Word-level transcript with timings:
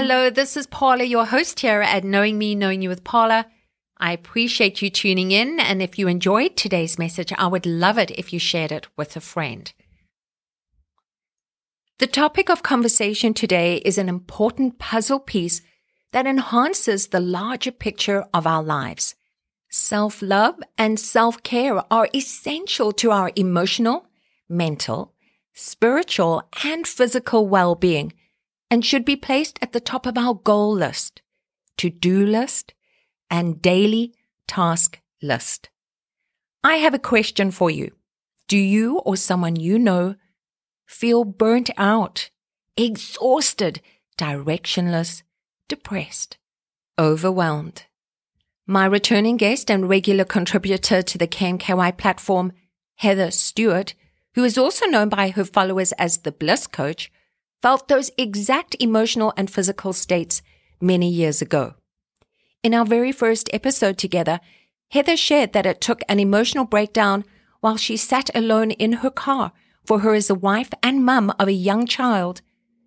Hello, 0.00 0.30
this 0.30 0.56
is 0.56 0.68
Paula, 0.68 1.02
your 1.02 1.26
host 1.26 1.58
here 1.58 1.82
at 1.82 2.04
Knowing 2.04 2.38
Me, 2.38 2.54
Knowing 2.54 2.82
You 2.82 2.88
with 2.88 3.02
Paula. 3.02 3.46
I 3.98 4.12
appreciate 4.12 4.80
you 4.80 4.90
tuning 4.90 5.32
in. 5.32 5.58
And 5.58 5.82
if 5.82 5.98
you 5.98 6.06
enjoyed 6.06 6.56
today's 6.56 7.00
message, 7.00 7.32
I 7.36 7.48
would 7.48 7.66
love 7.66 7.98
it 7.98 8.12
if 8.12 8.32
you 8.32 8.38
shared 8.38 8.70
it 8.70 8.86
with 8.96 9.16
a 9.16 9.20
friend. 9.20 9.72
The 11.98 12.06
topic 12.06 12.48
of 12.48 12.62
conversation 12.62 13.34
today 13.34 13.78
is 13.78 13.98
an 13.98 14.08
important 14.08 14.78
puzzle 14.78 15.18
piece 15.18 15.62
that 16.12 16.28
enhances 16.28 17.08
the 17.08 17.18
larger 17.18 17.72
picture 17.72 18.24
of 18.32 18.46
our 18.46 18.62
lives. 18.62 19.16
Self 19.68 20.22
love 20.22 20.60
and 20.78 21.00
self 21.00 21.42
care 21.42 21.82
are 21.92 22.08
essential 22.14 22.92
to 22.92 23.10
our 23.10 23.32
emotional, 23.34 24.06
mental, 24.48 25.14
spiritual, 25.54 26.44
and 26.62 26.86
physical 26.86 27.48
well 27.48 27.74
being 27.74 28.12
and 28.70 28.84
should 28.84 29.04
be 29.04 29.16
placed 29.16 29.58
at 29.62 29.72
the 29.72 29.80
top 29.80 30.06
of 30.06 30.18
our 30.18 30.34
goal 30.34 30.72
list, 30.72 31.22
to 31.76 31.90
do 31.90 32.24
list, 32.24 32.74
and 33.30 33.62
daily 33.62 34.14
task 34.46 35.00
list. 35.22 35.70
I 36.62 36.76
have 36.76 36.94
a 36.94 36.98
question 36.98 37.50
for 37.50 37.70
you. 37.70 37.92
Do 38.48 38.58
you 38.58 38.98
or 38.98 39.16
someone 39.16 39.56
you 39.56 39.78
know 39.78 40.16
feel 40.86 41.24
burnt 41.24 41.70
out, 41.76 42.30
exhausted, 42.76 43.80
directionless, 44.16 45.22
depressed, 45.68 46.38
overwhelmed? 46.98 47.84
My 48.66 48.84
returning 48.84 49.36
guest 49.36 49.70
and 49.70 49.88
regular 49.88 50.24
contributor 50.24 51.00
to 51.00 51.18
the 51.18 51.28
KMKY 51.28 51.96
platform, 51.96 52.52
Heather 52.96 53.30
Stewart, 53.30 53.94
who 54.34 54.44
is 54.44 54.58
also 54.58 54.86
known 54.86 55.08
by 55.08 55.30
her 55.30 55.44
followers 55.44 55.92
as 55.92 56.18
the 56.18 56.32
Bliss 56.32 56.66
Coach, 56.66 57.10
felt 57.62 57.88
those 57.88 58.10
exact 58.16 58.76
emotional 58.80 59.32
and 59.36 59.50
physical 59.50 59.92
states 59.92 60.42
many 60.80 61.08
years 61.08 61.42
ago. 61.42 61.74
In 62.62 62.74
our 62.74 62.84
very 62.84 63.12
first 63.12 63.48
episode 63.52 63.98
together, 63.98 64.40
Heather 64.90 65.16
shared 65.16 65.52
that 65.52 65.66
it 65.66 65.80
took 65.80 66.02
an 66.08 66.18
emotional 66.18 66.64
breakdown 66.64 67.24
while 67.60 67.76
she 67.76 67.96
sat 67.96 68.30
alone 68.34 68.70
in 68.70 68.94
her 68.94 69.10
car 69.10 69.52
for 69.84 70.00
her 70.00 70.14
as 70.14 70.30
a 70.30 70.34
wife 70.34 70.70
and 70.82 71.04
mum 71.04 71.32
of 71.38 71.48
a 71.48 71.52
young 71.52 71.86
child 71.86 72.40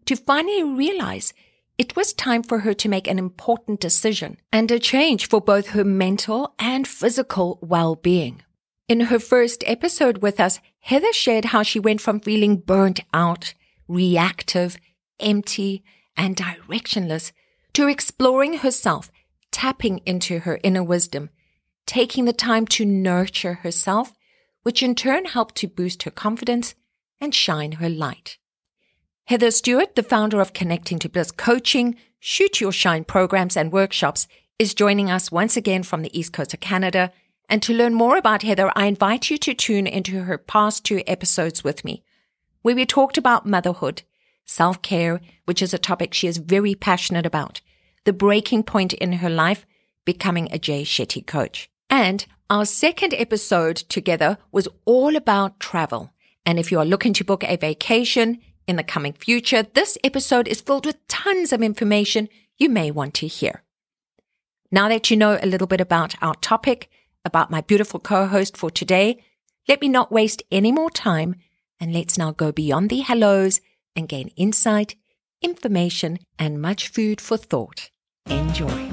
to 0.05 0.15
finally 0.15 0.63
realize 0.63 1.33
it 1.77 1.95
was 1.95 2.13
time 2.13 2.43
for 2.43 2.59
her 2.59 2.73
to 2.73 2.89
make 2.89 3.07
an 3.07 3.17
important 3.17 3.79
decision 3.79 4.37
and 4.51 4.69
a 4.71 4.79
change 4.79 5.27
for 5.27 5.41
both 5.41 5.69
her 5.69 5.83
mental 5.83 6.53
and 6.59 6.87
physical 6.87 7.59
well-being. 7.61 8.43
In 8.87 9.01
her 9.01 9.19
first 9.19 9.63
episode 9.65 10.21
with 10.21 10.39
us, 10.39 10.59
Heather 10.79 11.13
shared 11.13 11.45
how 11.45 11.63
she 11.63 11.79
went 11.79 12.01
from 12.01 12.19
feeling 12.19 12.57
burnt 12.57 12.99
out, 13.13 13.53
reactive, 13.91 14.77
empty, 15.19 15.83
and 16.17 16.35
directionless 16.35 17.31
to 17.73 17.87
exploring 17.87 18.59
herself 18.59 19.11
tapping 19.51 19.99
into 20.05 20.39
her 20.39 20.59
inner 20.63 20.83
wisdom, 20.83 21.29
taking 21.85 22.25
the 22.25 22.33
time 22.33 22.65
to 22.65 22.85
nurture 22.85 23.55
herself, 23.55 24.13
which 24.63 24.81
in 24.81 24.95
turn 24.95 25.25
helped 25.25 25.55
to 25.55 25.67
boost 25.67 26.03
her 26.03 26.11
confidence 26.11 26.75
and 27.19 27.35
shine 27.35 27.73
her 27.73 27.89
light. 27.89 28.37
Heather 29.25 29.51
Stewart, 29.51 29.95
the 29.95 30.03
founder 30.03 30.41
of 30.41 30.53
Connecting 30.53 30.99
to 30.99 31.09
Bliss 31.09 31.31
coaching, 31.31 31.95
Shoot 32.19 32.61
Your 32.61 32.71
Shine 32.71 33.03
programs 33.03 33.55
and 33.55 33.71
workshops, 33.71 34.27
is 34.57 34.73
joining 34.73 35.09
us 35.09 35.31
once 35.31 35.57
again 35.57 35.83
from 35.83 36.01
the 36.01 36.17
East 36.17 36.33
Coast 36.33 36.53
of 36.53 36.59
Canada. 36.59 37.11
And 37.49 37.61
to 37.63 37.73
learn 37.73 37.93
more 37.93 38.17
about 38.17 38.43
Heather, 38.43 38.71
I 38.75 38.85
invite 38.85 39.29
you 39.29 39.37
to 39.39 39.53
tune 39.53 39.87
into 39.87 40.23
her 40.23 40.37
past 40.37 40.85
two 40.85 41.01
episodes 41.07 41.63
with 41.63 41.83
me, 41.83 42.03
where 42.61 42.75
we 42.75 42.85
talked 42.85 43.17
about 43.17 43.45
motherhood, 43.45 44.03
self 44.45 44.81
care, 44.81 45.21
which 45.45 45.61
is 45.61 45.73
a 45.73 45.79
topic 45.79 46.13
she 46.13 46.27
is 46.27 46.37
very 46.37 46.75
passionate 46.75 47.25
about, 47.25 47.61
the 48.05 48.13
breaking 48.13 48.63
point 48.63 48.93
in 48.93 49.13
her 49.13 49.29
life, 49.29 49.65
becoming 50.05 50.47
a 50.51 50.59
Jay 50.59 50.83
Shetty 50.83 51.25
coach. 51.25 51.69
And 51.89 52.25
our 52.49 52.65
second 52.65 53.13
episode 53.13 53.77
together 53.77 54.37
was 54.51 54.67
all 54.85 55.15
about 55.15 55.59
travel. 55.59 56.11
And 56.45 56.59
if 56.59 56.71
you 56.71 56.79
are 56.79 56.85
looking 56.85 57.13
to 57.13 57.23
book 57.23 57.43
a 57.43 57.57
vacation 57.57 58.39
in 58.67 58.75
the 58.75 58.83
coming 58.83 59.13
future, 59.13 59.63
this 59.63 59.97
episode 60.03 60.47
is 60.47 60.61
filled 60.61 60.85
with 60.85 61.07
tons 61.07 61.53
of 61.53 61.61
information 61.61 62.29
you 62.57 62.69
may 62.69 62.91
want 62.91 63.13
to 63.15 63.27
hear. 63.27 63.63
Now 64.71 64.87
that 64.87 65.11
you 65.11 65.17
know 65.17 65.37
a 65.41 65.45
little 65.45 65.67
bit 65.67 65.81
about 65.81 66.15
our 66.21 66.35
topic, 66.35 66.89
about 67.25 67.51
my 67.51 67.61
beautiful 67.61 67.99
co-host 67.99 68.55
for 68.55 68.71
today, 68.71 69.23
let 69.67 69.81
me 69.81 69.89
not 69.89 70.11
waste 70.11 70.43
any 70.51 70.71
more 70.71 70.89
time 70.89 71.35
and 71.81 71.91
let's 71.91 72.17
now 72.17 72.31
go 72.31 72.53
beyond 72.53 72.89
the 72.89 72.99
hellos 72.99 73.59
and 73.95 74.07
gain 74.07 74.29
insight 74.37 74.95
information, 75.41 76.19
and 76.37 76.61
much 76.61 76.87
food 76.87 77.19
for 77.19 77.37
thought. 77.37 77.89
Enjoy. 78.27 78.91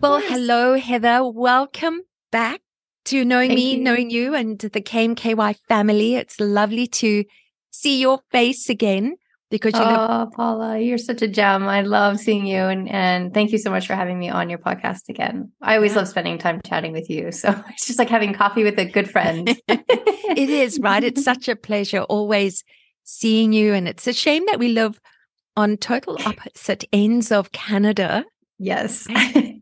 Well, 0.00 0.20
yes. 0.20 0.30
hello, 0.30 0.78
Heather. 0.78 1.24
Welcome 1.24 2.02
back 2.32 2.60
to 3.06 3.24
Knowing 3.24 3.50
Thank 3.50 3.58
Me, 3.58 3.74
you. 3.74 3.82
Knowing 3.82 4.10
You, 4.10 4.34
and 4.34 4.58
the 4.58 4.80
KMKY 4.80 5.56
family. 5.68 6.16
It's 6.16 6.40
lovely 6.40 6.86
to 6.88 7.24
see 7.70 8.00
your 8.00 8.20
face 8.30 8.68
again 8.68 9.16
because 9.50 9.74
you 9.74 9.80
oh, 9.80 10.08
have- 10.08 10.32
Paula, 10.32 10.78
you're 10.78 10.98
such 10.98 11.22
a 11.22 11.28
gem. 11.28 11.68
I 11.68 11.82
love 11.82 12.18
seeing 12.18 12.46
you, 12.46 12.58
and 12.58 12.88
and 12.88 13.32
thank 13.32 13.52
you 13.52 13.58
so 13.58 13.70
much 13.70 13.86
for 13.86 13.94
having 13.94 14.18
me 14.18 14.28
on 14.28 14.50
your 14.50 14.58
podcast 14.58 15.08
again. 15.08 15.52
I 15.62 15.76
always 15.76 15.92
yeah. 15.92 15.98
love 15.98 16.08
spending 16.08 16.38
time 16.38 16.60
chatting 16.64 16.92
with 16.92 17.10
you. 17.10 17.32
So 17.32 17.50
it's 17.70 17.86
just 17.86 17.98
like 17.98 18.08
having 18.08 18.34
coffee 18.34 18.64
with 18.64 18.78
a 18.78 18.84
good 18.84 19.10
friend. 19.10 19.48
it 19.68 20.50
is 20.50 20.78
right. 20.80 21.04
It's 21.04 21.24
such 21.32 21.48
a 21.48 21.56
pleasure 21.56 22.02
always 22.02 22.64
seeing 23.04 23.52
you, 23.52 23.74
and 23.74 23.86
it's 23.86 24.06
a 24.06 24.12
shame 24.12 24.44
that 24.46 24.58
we 24.58 24.68
live 24.68 25.00
on 25.56 25.76
total 25.76 26.18
opposite 26.26 26.84
ends 26.92 27.30
of 27.30 27.52
Canada. 27.52 28.24
Yes. 28.58 29.06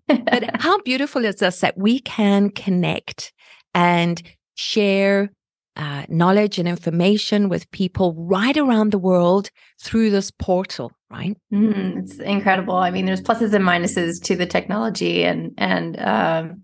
but 0.09 0.61
how 0.61 0.81
beautiful 0.83 1.25
is 1.25 1.37
this 1.37 1.61
that 1.61 1.77
we 1.77 1.99
can 2.01 2.51
connect 2.51 3.33
and 3.75 4.23
share 4.55 5.31
uh, 5.77 6.05
knowledge 6.09 6.59
and 6.59 6.69
information 6.69 7.49
with 7.49 7.71
people 7.71 8.15
right 8.17 8.57
around 8.57 8.93
the 8.93 8.99
world 8.99 9.51
through 9.81 10.11
this 10.11 10.31
portal, 10.31 10.93
right? 11.11 11.37
Mm, 11.53 12.03
it's 12.03 12.19
incredible. 12.19 12.77
I 12.77 12.91
mean, 12.91 13.07
there's 13.07 13.23
pluses 13.23 13.55
and 13.55 13.65
minuses 13.65 14.23
to 14.25 14.37
the 14.37 14.47
technology 14.47 15.25
and 15.25 15.53
and 15.57 15.99
um, 16.01 16.63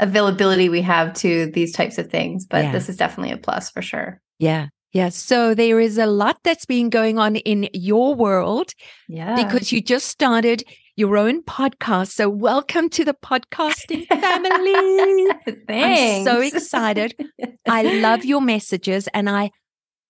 availability 0.00 0.68
we 0.68 0.82
have 0.82 1.12
to 1.14 1.50
these 1.52 1.72
types 1.72 1.98
of 1.98 2.10
things, 2.10 2.46
but 2.46 2.64
yeah. 2.64 2.72
this 2.72 2.88
is 2.88 2.96
definitely 2.96 3.32
a 3.32 3.38
plus 3.38 3.70
for 3.70 3.82
sure. 3.82 4.20
Yeah. 4.38 4.68
yeah 4.92 5.08
So 5.08 5.54
there 5.54 5.80
is 5.80 5.98
a 5.98 6.06
lot 6.06 6.38
that's 6.44 6.66
been 6.66 6.90
going 6.90 7.18
on 7.18 7.36
in 7.36 7.68
your 7.72 8.14
world. 8.14 8.72
Yeah. 9.08 9.36
Because 9.36 9.72
you 9.72 9.80
just 9.80 10.06
started 10.06 10.64
your 10.98 11.16
own 11.16 11.44
podcast. 11.44 12.08
So 12.08 12.28
welcome 12.28 12.88
to 12.90 13.04
the 13.04 13.14
podcasting 13.14 14.04
family. 14.08 15.54
Thanks. 15.68 16.28
I'm 16.28 16.34
so 16.34 16.40
excited. 16.40 17.14
I 17.68 18.00
love 18.00 18.24
your 18.24 18.40
messages 18.40 19.08
and 19.14 19.30
I 19.30 19.52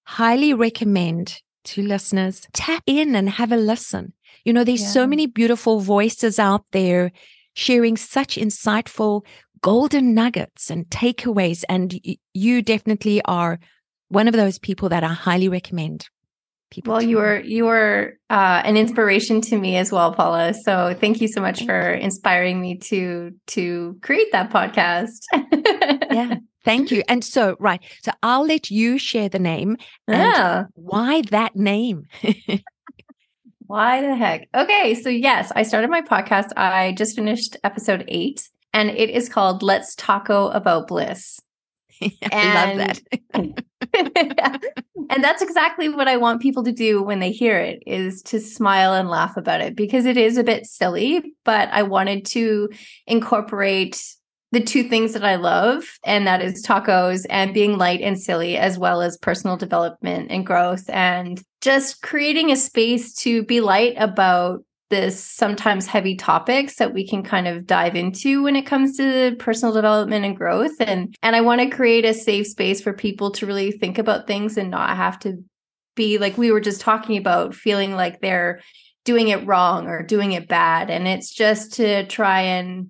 highly 0.05 0.55
recommend 0.55 1.43
to 1.65 1.83
listeners 1.83 2.47
tap 2.55 2.83
in 2.87 3.15
and 3.15 3.29
have 3.29 3.53
a 3.53 3.57
listen. 3.59 4.15
You 4.47 4.55
know, 4.55 4.65
there's 4.65 4.81
yeah. 4.81 4.89
so 4.89 5.07
many 5.07 5.27
beautiful 5.27 5.81
voices 5.81 6.39
out 6.39 6.65
there 6.73 7.13
sharing 7.53 7.99
such 7.99 8.37
insightful 8.37 9.27
golden 9.61 10.15
nuggets 10.15 10.71
and 10.71 10.87
takeaways. 10.87 11.65
And 11.69 12.01
you 12.33 12.63
definitely 12.63 13.21
are 13.27 13.61
one 14.09 14.27
of 14.27 14.33
those 14.33 14.59
people 14.59 14.89
that 14.89 15.05
I 15.05 15.13
highly 15.13 15.51
recommend. 15.51 16.09
People 16.71 16.93
well, 16.93 17.03
you 17.03 17.17
were 17.17 17.41
you 17.41 17.65
were 17.65 18.19
uh, 18.29 18.63
an 18.65 18.77
inspiration 18.77 19.41
to 19.43 19.57
me 19.59 19.77
as 19.77 19.91
well, 19.91 20.13
Paula. 20.13 20.53
So 20.53 20.95
thank 21.01 21.21
you 21.21 21.29
so 21.29 21.41
much 21.41 21.59
thank 21.59 21.71
for 21.71 21.95
you. 21.95 22.01
inspiring 22.01 22.61
me 22.61 22.77
to 22.79 23.33
to 23.49 23.99
create 24.03 24.31
that 24.33 24.51
podcast. 24.51 25.21
yeah, 26.13 26.37
thank 26.65 26.91
you. 26.91 27.03
And 27.09 27.25
so, 27.25 27.57
right, 27.59 27.83
so 28.03 28.13
I'll 28.23 28.45
let 28.45 28.71
you 28.71 28.99
share 28.99 29.31
the 29.31 29.39
name. 29.39 29.77
Yeah. 30.07 30.65
Why 30.75 31.23
that 31.31 31.57
name? 31.57 32.05
why 33.67 34.03
the 34.03 34.15
heck? 34.15 34.49
Okay, 34.55 34.95
so 34.95 35.09
yes, 35.09 35.51
I 35.57 35.63
started 35.63 35.89
my 35.89 36.03
podcast. 36.03 36.51
I 36.57 36.93
just 36.99 37.17
finished 37.17 37.57
episode 37.65 38.05
eight, 38.09 38.47
and 38.75 38.91
it 38.91 39.09
is 39.09 39.31
called 39.31 39.63
"Let's 39.63 39.95
Taco 39.95 40.49
About 40.49 40.87
Bliss." 40.89 41.41
I 42.33 42.75
love 42.75 43.01
that. 43.35 44.63
and 45.11 45.25
that's 45.25 45.43
exactly 45.43 45.89
what 45.89 46.09
I 46.09 46.17
want 46.17 46.43
people 46.43 46.65
to 46.65 46.73
do 46.73 47.03
when 47.03 47.21
they 47.21 47.33
hear 47.33 47.59
it 47.59 47.83
is 47.87 48.23
to 48.23 48.41
smile 48.41 48.95
and 48.95 49.09
laugh 49.09 49.37
about 49.37 49.61
it 49.61 49.77
because 49.77 50.07
it 50.07 50.17
is 50.17 50.37
a 50.37 50.45
bit 50.45 50.67
silly, 50.67 51.35
but 51.45 51.69
I 51.71 51.83
wanted 51.83 52.25
to 52.27 52.69
incorporate 53.07 54.03
the 54.51 54.61
two 54.63 54.85
things 54.85 55.13
that 55.13 55.25
I 55.25 55.37
love, 55.37 55.85
and 56.05 56.27
that 56.27 56.41
is 56.41 56.65
tacos 56.65 57.27
and 57.29 57.53
being 57.53 57.77
light 57.77 58.01
and 58.01 58.19
silly, 58.19 58.57
as 58.57 58.79
well 58.79 59.03
as 59.03 59.19
personal 59.19 59.59
development 59.59 60.31
and 60.31 60.47
growth, 60.47 60.89
and 60.89 61.43
just 61.61 62.01
creating 62.01 62.51
a 62.51 62.57
space 62.57 63.15
to 63.17 63.43
be 63.43 63.61
light 63.61 63.95
about 63.99 64.65
this 64.91 65.23
sometimes 65.23 65.87
heavy 65.87 66.17
topics 66.17 66.77
that 66.77 66.95
we 66.95 67.07
can 67.07 67.23
kind 67.23 67.47
of 67.47 67.67
dive 67.67 67.95
into 67.95 68.43
when 68.43 68.57
it 68.57 68.67
comes 68.67 68.97
to 68.97 69.37
personal 69.39 69.75
development 69.75 70.25
and 70.25 70.37
growth 70.37 70.75
and 70.81 71.15
and 71.23 71.37
I 71.37 71.43
want 71.43 71.61
to 71.61 71.69
create 71.69 72.05
a 72.05 72.15
safe 72.15 72.47
space 72.47 72.81
for 72.81 72.93
people 72.93 73.31
to 73.33 73.47
really 73.47 73.71
think 73.71 73.99
about 73.99 74.27
things 74.27 74.57
and 74.57 74.71
not 74.71 74.97
have 74.97 75.19
to 75.21 75.45
be 75.95 76.17
like 76.17 76.39
we 76.39 76.51
were 76.51 76.61
just 76.61 76.81
talking 76.81 77.19
about 77.19 77.55
feeling 77.55 77.95
like 77.95 78.21
they're 78.21 78.61
doing 79.09 79.29
it 79.29 79.47
wrong 79.47 79.87
or 79.87 80.03
doing 80.03 80.33
it 80.33 80.49
bad. 80.49 80.91
And 80.91 81.09
it's 81.09 81.33
just 81.33 81.73
to 81.75 82.07
try 82.07 82.43
and 82.43 82.89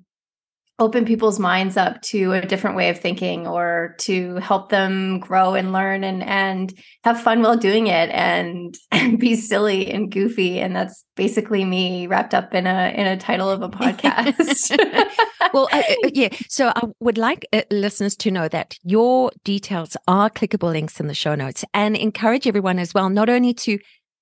open 0.79 1.05
people's 1.05 1.39
minds 1.39 1.77
up 1.77 2.01
to 2.03 2.33
a 2.33 2.47
different 2.47 2.77
way 2.77 2.89
of 2.89 2.99
thinking 2.99 3.47
or 3.47 3.97
to 3.99 4.37
help 4.37 4.69
them 4.69 5.19
grow 5.19 5.55
and 5.55 5.73
learn 5.73 6.05
and 6.05 6.23
and 6.23 6.73
have 7.03 7.21
fun 7.21 7.43
while 7.43 7.57
doing 7.57 7.89
it 7.89 8.11
and, 8.11 8.77
and 8.93 9.19
be 9.19 9.35
silly 9.35 9.91
and 9.91 10.11
goofy. 10.11 10.61
And 10.61 10.75
that's 10.77 11.05
basically 11.17 11.65
me 11.65 12.07
wrapped 12.07 12.35
up 12.35 12.55
in 12.55 12.67
a 12.67 12.93
in 12.95 13.07
a 13.07 13.17
title 13.17 13.51
of 13.51 13.63
a 13.63 13.69
podcast. 13.69 14.79
Well 15.55 15.69
uh, 15.73 15.79
uh, 15.79 16.11
yeah. 16.13 16.29
So 16.51 16.71
i 16.77 16.83
would 17.01 17.17
like 17.17 17.47
uh, 17.55 17.63
listeners 17.71 18.15
to 18.17 18.31
know 18.31 18.49
that 18.49 18.77
your 18.83 19.31
details 19.45 19.97
are 20.07 20.29
clickable 20.29 20.71
links 20.71 21.01
in 21.01 21.07
the 21.07 21.15
show 21.15 21.35
notes 21.35 21.65
and 21.73 21.97
encourage 21.97 22.47
everyone 22.47 22.79
as 22.79 22.93
well 22.93 23.09
not 23.09 23.31
only 23.31 23.55
to 23.55 23.79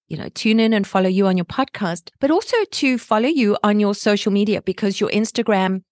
you 0.08 0.16
know, 0.16 0.28
tune 0.34 0.60
in 0.60 0.72
and 0.72 0.86
follow 0.86 1.08
you 1.08 1.26
on 1.26 1.36
your 1.36 1.44
podcast, 1.44 2.10
but 2.20 2.30
also 2.30 2.56
to 2.70 2.96
follow 2.96 3.26
you 3.26 3.56
on 3.64 3.80
your 3.80 3.94
social 3.94 4.30
media 4.30 4.62
because 4.62 5.00
your 5.00 5.10
Instagram 5.10 5.82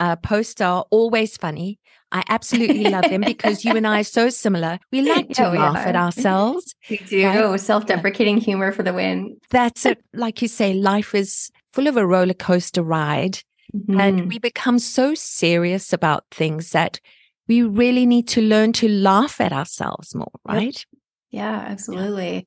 uh, 0.00 0.16
posts 0.16 0.60
are 0.60 0.84
always 0.90 1.36
funny. 1.36 1.78
I 2.10 2.24
absolutely 2.28 2.84
love 2.84 3.08
them 3.08 3.20
because 3.20 3.64
you 3.64 3.76
and 3.76 3.86
I 3.86 4.00
are 4.00 4.04
so 4.04 4.30
similar. 4.30 4.80
We 4.90 5.02
like 5.08 5.28
to 5.34 5.42
yeah, 5.42 5.48
laugh 5.50 5.86
at 5.86 5.94
ourselves. 6.04 6.74
We 6.88 6.96
do. 6.96 7.26
Right? 7.26 7.60
Self 7.60 7.86
deprecating 7.86 8.38
humor 8.38 8.72
for 8.72 8.82
the 8.82 8.92
win. 8.92 9.36
That's 9.50 9.86
it. 9.86 10.02
Like 10.12 10.42
you 10.42 10.48
say, 10.48 10.74
life 10.74 11.14
is 11.14 11.50
full 11.72 11.86
of 11.86 11.96
a 11.96 12.06
roller 12.06 12.34
coaster 12.34 12.82
ride. 12.82 13.38
Mm-hmm. 13.76 14.00
And 14.00 14.28
we 14.28 14.40
become 14.40 14.80
so 14.80 15.14
serious 15.14 15.92
about 15.92 16.24
things 16.32 16.70
that 16.70 16.98
we 17.46 17.62
really 17.62 18.06
need 18.06 18.26
to 18.28 18.40
learn 18.40 18.72
to 18.74 18.88
laugh 18.88 19.40
at 19.40 19.52
ourselves 19.52 20.14
more, 20.14 20.32
right? 20.44 20.64
Yep. 20.64 20.84
Yeah, 21.30 21.64
absolutely. 21.68 22.34
Yeah. 22.34 22.40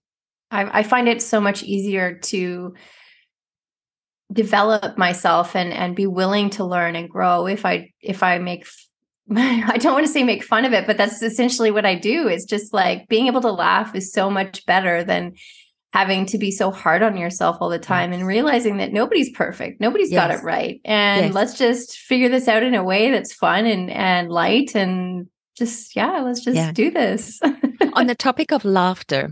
I, 0.51 0.79
I 0.79 0.83
find 0.83 1.07
it 1.07 1.21
so 1.21 1.39
much 1.39 1.63
easier 1.63 2.15
to 2.15 2.73
develop 4.33 4.97
myself 4.97 5.55
and 5.55 5.71
and 5.71 5.95
be 5.95 6.07
willing 6.07 6.49
to 6.49 6.65
learn 6.65 6.95
and 6.95 7.09
grow 7.09 7.45
if 7.45 7.65
i 7.65 7.89
if 8.01 8.23
i 8.23 8.39
make 8.39 8.65
I 9.35 9.77
don't 9.77 9.93
want 9.93 10.05
to 10.05 10.11
say 10.11 10.23
make 10.23 10.43
fun 10.43 10.65
of 10.65 10.73
it, 10.73 10.85
but 10.85 10.97
that's 10.97 11.21
essentially 11.21 11.71
what 11.71 11.85
I 11.85 11.95
do. 11.95 12.27
It's 12.27 12.43
just 12.43 12.73
like 12.73 13.07
being 13.07 13.27
able 13.27 13.41
to 13.41 13.51
laugh 13.51 13.95
is 13.95 14.11
so 14.11 14.29
much 14.29 14.65
better 14.65 15.03
than 15.03 15.35
having 15.93 16.25
to 16.25 16.37
be 16.37 16.51
so 16.51 16.71
hard 16.71 17.03
on 17.03 17.15
yourself 17.15 17.57
all 17.61 17.69
the 17.69 17.79
time 17.79 18.11
yes. 18.11 18.19
and 18.19 18.27
realizing 18.27 18.77
that 18.77 18.91
nobody's 18.91 19.29
perfect. 19.31 19.79
Nobody's 19.79 20.11
yes. 20.11 20.19
got 20.19 20.31
it 20.31 20.43
right. 20.43 20.81
And 20.83 21.27
yes. 21.27 21.33
let's 21.33 21.57
just 21.57 21.97
figure 21.97 22.29
this 22.29 22.47
out 22.47 22.63
in 22.63 22.73
a 22.73 22.83
way 22.83 23.11
that's 23.11 23.33
fun 23.33 23.65
and 23.65 23.89
and 23.91 24.29
light 24.29 24.75
and 24.75 25.27
just 25.55 25.95
yeah, 25.95 26.19
let's 26.21 26.43
just 26.43 26.57
yeah. 26.57 26.71
do 26.71 26.89
this. 26.89 27.39
on 27.93 28.07
the 28.07 28.15
topic 28.15 28.51
of 28.51 28.65
laughter, 28.65 29.31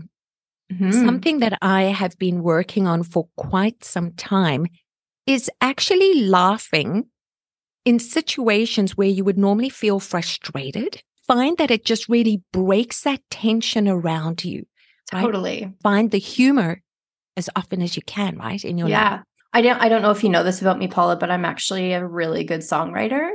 mm-hmm. 0.72 0.92
something 0.92 1.40
that 1.40 1.58
I 1.60 1.84
have 1.84 2.16
been 2.16 2.42
working 2.42 2.86
on 2.86 3.02
for 3.02 3.28
quite 3.36 3.84
some 3.84 4.12
time 4.12 4.66
is 5.26 5.50
actually 5.60 6.22
laughing 6.22 7.06
in 7.84 7.98
situations 7.98 8.96
where 8.96 9.08
you 9.08 9.24
would 9.24 9.38
normally 9.38 9.68
feel 9.68 10.00
frustrated. 10.00 11.02
Find 11.26 11.56
that 11.58 11.70
it 11.70 11.84
just 11.84 12.08
really 12.08 12.42
breaks 12.52 13.02
that 13.02 13.20
tension 13.30 13.88
around 13.88 14.44
you. 14.44 14.66
Totally. 15.10 15.72
Find 15.82 16.10
the 16.10 16.18
humor 16.18 16.82
as 17.36 17.48
often 17.56 17.82
as 17.82 17.96
you 17.96 18.02
can, 18.02 18.36
right? 18.38 18.64
In 18.64 18.78
your 18.78 18.88
yeah. 18.88 19.10
life. 19.10 19.20
I 19.54 19.60
don't 19.60 19.80
I 19.80 19.88
don't 19.88 20.02
know 20.02 20.10
if 20.10 20.24
you 20.24 20.30
know 20.30 20.42
this 20.42 20.62
about 20.62 20.78
me, 20.78 20.88
Paula, 20.88 21.16
but 21.16 21.30
I'm 21.30 21.44
actually 21.44 21.92
a 21.92 22.06
really 22.06 22.44
good 22.44 22.60
songwriter. 22.60 23.32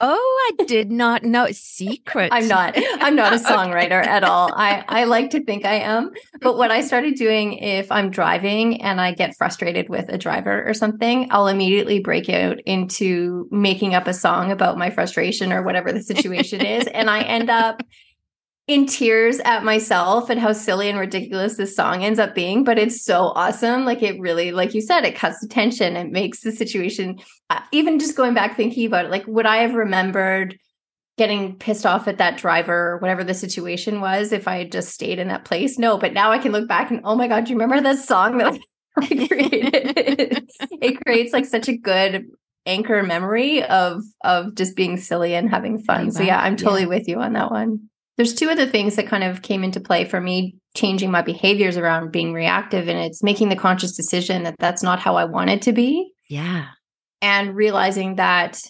Oh, 0.00 0.54
I 0.60 0.64
did 0.64 0.90
not 0.90 1.22
know. 1.22 1.48
Secret. 1.52 2.30
I'm 2.32 2.48
not. 2.48 2.74
I'm 2.76 3.14
not 3.14 3.32
a 3.32 3.36
songwriter 3.44 4.00
okay. 4.00 4.10
at 4.10 4.24
all. 4.24 4.52
I 4.54 4.84
I 4.88 5.04
like 5.04 5.30
to 5.30 5.44
think 5.44 5.64
I 5.64 5.74
am, 5.74 6.10
but 6.40 6.56
what 6.56 6.70
I 6.70 6.80
started 6.80 7.14
doing 7.14 7.54
if 7.54 7.90
I'm 7.90 8.10
driving 8.10 8.82
and 8.82 9.00
I 9.00 9.12
get 9.12 9.36
frustrated 9.36 9.88
with 9.88 10.08
a 10.08 10.18
driver 10.18 10.64
or 10.66 10.74
something, 10.74 11.28
I'll 11.30 11.48
immediately 11.48 12.00
break 12.00 12.28
out 12.28 12.60
into 12.66 13.48
making 13.50 13.94
up 13.94 14.06
a 14.06 14.14
song 14.14 14.50
about 14.50 14.78
my 14.78 14.90
frustration 14.90 15.52
or 15.52 15.62
whatever 15.62 15.92
the 15.92 16.02
situation 16.02 16.64
is, 16.64 16.86
and 16.88 17.10
I 17.10 17.22
end 17.22 17.50
up 17.50 17.82
in 18.70 18.86
tears 18.86 19.40
at 19.40 19.64
myself 19.64 20.30
and 20.30 20.38
how 20.38 20.52
silly 20.52 20.88
and 20.88 20.96
ridiculous 20.96 21.56
this 21.56 21.74
song 21.74 22.04
ends 22.04 22.20
up 22.20 22.36
being, 22.36 22.62
but 22.62 22.78
it's 22.78 23.04
so 23.04 23.32
awesome. 23.34 23.84
Like 23.84 24.00
it 24.00 24.20
really, 24.20 24.52
like 24.52 24.74
you 24.74 24.80
said, 24.80 25.04
it 25.04 25.16
cuts 25.16 25.40
the 25.40 25.48
tension. 25.48 25.96
It 25.96 26.12
makes 26.12 26.42
the 26.42 26.52
situation, 26.52 27.18
uh, 27.50 27.60
even 27.72 27.98
just 27.98 28.16
going 28.16 28.32
back 28.32 28.56
thinking 28.56 28.86
about 28.86 29.06
it, 29.06 29.10
like 29.10 29.26
would 29.26 29.44
I 29.44 29.56
have 29.58 29.74
remembered 29.74 30.56
getting 31.18 31.56
pissed 31.56 31.84
off 31.84 32.06
at 32.06 32.18
that 32.18 32.38
driver 32.38 32.92
or 32.92 32.98
whatever 32.98 33.24
the 33.24 33.34
situation 33.34 34.00
was 34.00 34.30
if 34.30 34.46
I 34.46 34.58
had 34.58 34.70
just 34.70 34.90
stayed 34.90 35.18
in 35.18 35.26
that 35.28 35.44
place? 35.44 35.76
No, 35.76 35.98
but 35.98 36.12
now 36.12 36.30
I 36.30 36.38
can 36.38 36.52
look 36.52 36.68
back 36.68 36.92
and 36.92 37.00
oh 37.02 37.16
my 37.16 37.26
God, 37.26 37.46
do 37.46 37.50
you 37.50 37.58
remember 37.58 37.82
that 37.82 37.98
song 37.98 38.38
that 38.38 38.56
I 38.96 39.06
created? 39.26 40.48
it 40.80 41.04
creates 41.04 41.32
like 41.32 41.44
such 41.44 41.68
a 41.68 41.76
good 41.76 42.28
anchor 42.66 43.02
memory 43.02 43.64
of 43.64 44.04
of 44.22 44.54
just 44.54 44.76
being 44.76 44.96
silly 44.96 45.34
and 45.34 45.50
having 45.50 45.82
fun. 45.82 46.12
So 46.12 46.22
yeah, 46.22 46.40
I'm 46.40 46.56
totally 46.56 46.82
yeah. 46.82 46.88
with 46.88 47.08
you 47.08 47.18
on 47.20 47.32
that 47.32 47.50
one. 47.50 47.89
There's 48.20 48.34
two 48.34 48.50
other 48.50 48.66
things 48.66 48.96
that 48.96 49.06
kind 49.06 49.24
of 49.24 49.40
came 49.40 49.64
into 49.64 49.80
play 49.80 50.04
for 50.04 50.20
me 50.20 50.54
changing 50.76 51.10
my 51.10 51.22
behaviors 51.22 51.78
around 51.78 52.12
being 52.12 52.34
reactive 52.34 52.86
and 52.86 52.98
it's 52.98 53.22
making 53.22 53.48
the 53.48 53.56
conscious 53.56 53.96
decision 53.96 54.42
that 54.42 54.56
that's 54.58 54.82
not 54.82 54.98
how 54.98 55.16
I 55.16 55.24
want 55.24 55.48
it 55.48 55.62
to 55.62 55.72
be. 55.72 56.12
Yeah. 56.28 56.66
And 57.22 57.56
realizing 57.56 58.16
that 58.16 58.60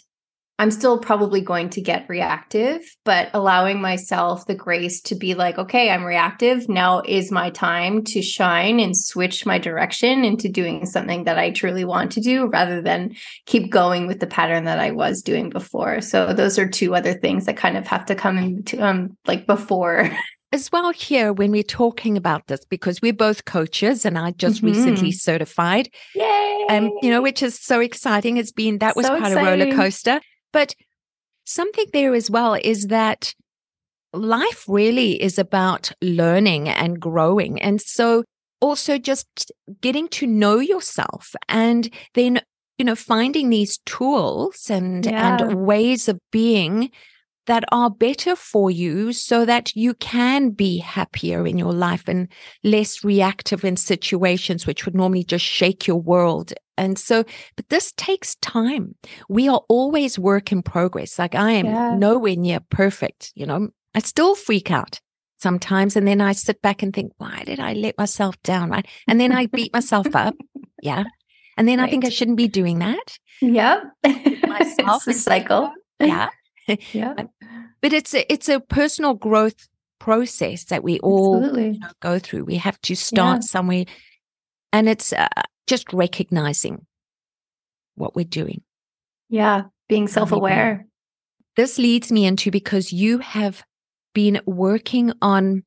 I'm 0.61 0.71
still 0.71 0.99
probably 0.99 1.41
going 1.41 1.71
to 1.71 1.81
get 1.81 2.07
reactive, 2.07 2.83
but 3.07 3.31
allowing 3.33 3.81
myself 3.81 4.45
the 4.45 4.55
grace 4.55 5.01
to 5.03 5.15
be 5.15 5.33
like, 5.33 5.57
okay, 5.57 5.89
I'm 5.89 6.05
reactive. 6.05 6.69
Now 6.69 7.01
is 7.07 7.33
my 7.33 7.49
time 7.49 8.05
to 8.05 8.21
shine 8.21 8.79
and 8.79 8.95
switch 8.95 9.47
my 9.47 9.57
direction 9.57 10.23
into 10.23 10.51
doing 10.51 10.85
something 10.85 11.25
that 11.25 11.39
I 11.39 11.51
truly 11.51 11.87
want 11.87 12.13
to 12.13 12.21
do 12.21 12.45
rather 12.45 12.83
than 12.83 13.15
keep 13.47 13.71
going 13.71 14.07
with 14.07 14.21
the 14.21 14.27
pattern 14.27 14.65
that 14.65 14.79
I 14.79 14.91
was 14.91 15.23
doing 15.23 15.49
before. 15.49 16.03
So 16.03 16.35
those 16.35 16.59
are 16.59 16.69
two 16.69 16.95
other 16.95 17.15
things 17.15 17.47
that 17.47 17.57
kind 17.57 17.79
of 17.79 17.87
have 17.87 18.05
to 18.05 18.15
come 18.15 18.37
into 18.37 18.85
um 18.85 19.17
like 19.27 19.47
before 19.47 20.11
as 20.53 20.71
well 20.73 20.93
here 20.93 21.33
when 21.33 21.53
we're 21.53 21.63
talking 21.63 22.17
about 22.17 22.49
this 22.49 22.65
because 22.67 23.01
we're 23.01 23.15
both 23.15 23.47
coaches 23.47 24.05
and 24.05 24.19
I 24.19 24.33
just 24.33 24.59
mm-hmm. 24.59 24.67
recently 24.67 25.13
certified. 25.13 25.89
Yay! 26.15 26.67
Um, 26.69 26.93
you 27.03 27.11
know, 27.11 27.23
which 27.23 27.43
is 27.43 27.59
so 27.59 27.81
exciting. 27.81 28.37
It's 28.37 28.53
been 28.53 28.79
that 28.79 28.95
was 28.95 29.07
so 29.07 29.17
quite 29.17 29.33
exciting. 29.33 29.63
a 29.63 29.65
roller 29.65 29.77
coaster. 29.77 30.21
But 30.53 30.75
something 31.45 31.87
there 31.93 32.15
as 32.15 32.31
well 32.31 32.55
is 32.55 32.87
that 32.87 33.35
life 34.13 34.65
really 34.69 35.23
is 35.23 35.39
about 35.39 35.93
learning 36.03 36.69
and 36.69 37.01
growing. 37.01 37.61
And 37.61 37.81
so 37.81 38.25
also 38.61 38.99
just 38.99 39.53
getting 39.81 40.09
to 40.09 40.27
know 40.27 40.59
yourself 40.59 41.35
and 41.49 41.93
then, 42.15 42.41
you 42.79 42.85
know, 42.85 42.97
finding 42.97 43.51
these 43.51 43.79
tools 43.87 44.69
and, 44.69 45.07
yeah. 45.07 45.39
and 45.41 45.65
ways 45.65 46.09
of 46.09 46.19
being 46.31 46.91
that 47.47 47.65
are 47.73 47.91
better 47.91 48.37
for 48.37 48.71
you 48.71 49.13
so 49.13 49.45
that 49.45 49.75
you 49.75 49.95
can 49.95 50.51
be 50.51 50.79
happier 50.79 51.47
in 51.47 51.59
your 51.59 51.73
life 51.73 52.05
and 52.07 52.29
less 52.63 53.03
reactive 53.03 53.65
in 53.65 53.77
situations 53.77 54.67
which 54.67 54.85
would 54.85 54.95
normally 54.95 55.25
just 55.25 55.45
shake 55.45 55.87
your 55.87 56.01
world. 56.01 56.53
And 56.77 56.99
so, 56.99 57.25
but 57.57 57.69
this 57.69 57.93
takes 57.97 58.37
time. 58.37 58.95
We 59.29 59.49
are 59.49 59.63
always 59.69 60.19
work 60.19 60.53
in 60.53 60.63
progress. 60.63 61.19
Like 61.19 61.35
I 61.35 61.53
am 61.53 61.67
yeah. 61.67 61.95
nowhere 61.97 62.37
near 62.37 62.61
perfect. 62.71 63.33
You 63.35 63.47
know, 63.47 63.69
I 63.95 64.01
still 64.01 64.35
freak 64.35 64.71
out 64.71 65.01
sometimes. 65.39 65.97
And 65.97 66.07
then 66.07 66.21
I 66.21 66.33
sit 66.33 66.63
back 66.63 66.83
and 66.83 66.95
think, 66.95 67.13
why 67.19 67.43
did 67.45 67.61
I 67.61 67.73
let 67.73 67.99
myself 67.99 68.41
down? 68.43 68.71
Right. 68.71 68.87
And 69.09 69.21
then 69.21 69.33
I 69.33 69.47
beat 69.47 69.73
myself 69.73 70.15
up. 70.15 70.35
Yeah. 70.83 71.05
And 71.57 71.69
then 71.69 71.79
right. 71.79 71.89
I 71.89 71.91
think 71.91 72.05
I 72.05 72.11
shouldn't 72.11 72.37
be 72.37 72.49
doing 72.49 72.79
that. 72.79 73.19
Yep. 73.41 73.83
Myself. 74.47 75.07
it's 75.09 75.19
a 75.19 75.21
cycle. 75.21 75.73
Yeah. 75.99 76.29
Yeah. 76.93 77.15
But 77.83 77.95
it's 77.95 78.13
a, 78.13 78.31
it's 78.31 78.51
a 78.51 78.61
personal 78.61 79.15
growth 79.15 79.67
process 79.99 80.65
that 80.65 80.85
we 80.85 80.99
all 81.01 81.43
you 81.59 81.79
know, 81.79 81.89
go 82.01 82.19
through. 82.19 82.45
We 82.45 82.57
have 82.57 82.79
to 82.83 82.95
start 82.95 83.37
yeah. 83.37 83.47
somewhere, 83.47 83.85
and 84.71 84.87
it's 84.87 85.15
uh, 85.15 85.29
just 85.67 85.91
recognizing 85.91 86.85
what 87.95 88.15
we're 88.15 88.27
doing. 88.27 88.63
Yeah, 89.31 89.63
being 89.89 90.09
self 90.09 90.31
aware. 90.33 90.87
This 91.57 91.79
leads 91.79 92.13
me 92.13 92.27
into 92.27 92.51
because 92.51 92.93
you 92.93 93.19
have 93.19 93.63
been 94.15 94.41
working 94.45 95.13
on 95.23 95.63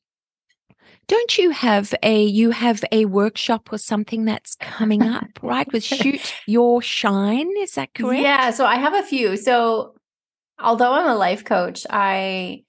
don't 1.07 1.37
you 1.37 1.51
have 1.51 1.93
a 2.03 2.23
you 2.23 2.51
have 2.51 2.83
a 2.91 3.05
workshop 3.05 3.71
or 3.71 3.77
something 3.77 4.25
that's 4.25 4.55
coming 4.55 5.03
up 5.03 5.27
right 5.41 5.71
with 5.71 5.83
shoot 5.83 6.33
your 6.45 6.81
shine 6.81 7.49
is 7.59 7.73
that 7.75 7.93
correct 7.93 8.21
yeah 8.21 8.49
so 8.51 8.65
i 8.65 8.75
have 8.75 8.93
a 8.93 9.03
few 9.03 9.37
so 9.37 9.93
although 10.63 10.93
I'm 10.93 11.07
a 11.07 11.15
life 11.15 11.45
coach, 11.45 11.85
I 11.89 12.63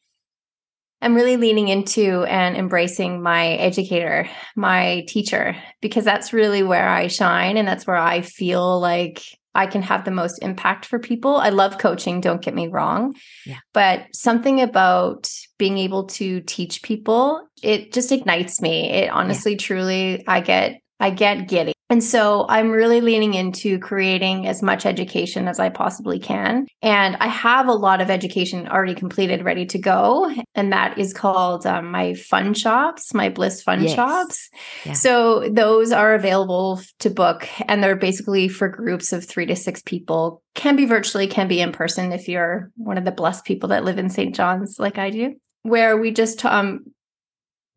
am 1.01 1.15
really 1.15 1.37
leaning 1.37 1.69
into 1.69 2.25
and 2.25 2.57
embracing 2.57 3.23
my 3.23 3.49
educator, 3.51 4.29
my 4.57 5.05
teacher, 5.07 5.57
because 5.81 6.05
that's 6.05 6.33
really 6.33 6.63
where 6.63 6.89
I 6.89 7.07
shine 7.07 7.57
and 7.57 7.69
that's 7.69 7.87
where 7.87 7.97
I 7.97 8.23
feel 8.23 8.81
like 8.81 9.23
I 9.55 9.67
can 9.67 9.83
have 9.83 10.05
the 10.05 10.11
most 10.11 10.39
impact 10.43 10.85
for 10.85 10.99
people. 10.99 11.37
I 11.37 11.51
love 11.51 11.79
coaching, 11.79 12.21
don't 12.21 12.43
get 12.43 12.55
me 12.55 12.67
wrong. 12.67 13.15
Yeah. 13.47 13.59
But 13.73 14.07
something 14.13 14.61
about 14.61 15.31
being 15.59 15.79
able 15.79 16.07
to 16.07 16.41
teach 16.41 16.83
people, 16.83 17.47
it 17.63 17.93
just 17.93 18.11
ignites 18.11 18.61
me. 18.61 18.91
It 18.91 19.11
honestly, 19.11 19.53
yeah. 19.53 19.59
truly, 19.59 20.25
I 20.27 20.41
get 20.41 20.81
I 20.99 21.11
get 21.11 21.49
giddy 21.49 21.74
And 21.95 22.03
so 22.03 22.45
I'm 22.49 22.73
really 22.73 23.01
leaning 23.01 23.35
into 23.35 23.79
creating 23.79 24.49
as 24.49 24.65
much 24.65 24.85
education 24.85 25.47
as 25.47 25.61
I 25.61 25.69
possibly 25.69 26.19
can. 26.19 26.67
And 26.83 27.15
I 27.21 27.29
have 27.29 27.69
a 27.69 27.73
lot 27.73 28.01
of 28.01 28.11
education 28.11 28.67
already 28.67 28.97
completed, 28.97 29.45
ready 29.45 29.65
to 29.67 29.79
go. 29.79 30.29
And 30.57 30.73
that 30.73 30.99
is 30.99 31.15
called 31.15 31.65
um, 31.69 31.93
my 31.93 32.15
fun 32.15 32.53
shops, 32.53 33.15
my 33.15 33.29
Bliss 33.29 33.63
Fun 33.63 33.85
yes. 33.85 33.95
Shops. 33.95 34.51
Yeah. 34.85 34.95
So 34.95 35.49
those 35.49 35.93
are 35.93 36.15
available 36.15 36.81
to 36.99 37.11
book. 37.11 37.49
And 37.69 37.81
they're 37.81 37.95
basically 37.95 38.49
for 38.49 38.67
groups 38.69 39.13
of 39.13 39.25
three 39.25 39.47
to 39.47 39.55
six 39.55 39.81
people, 39.81 40.43
can 40.57 40.75
be 40.75 40.87
virtually, 40.87 41.29
can 41.29 41.47
be 41.47 41.61
in 41.61 41.71
person 41.71 42.11
if 42.11 42.27
you're 42.27 42.73
one 42.75 42.99
of 42.99 43.05
the 43.05 43.13
blessed 43.13 43.45
people 43.45 43.69
that 43.69 43.85
live 43.85 43.99
in 43.99 44.11
St. 44.11 44.35
John's 44.35 44.81
like 44.81 44.99
I 44.99 45.11
do 45.11 45.37
where 45.65 45.97
we 45.97 46.11
just 46.11 46.45
um, 46.45 46.85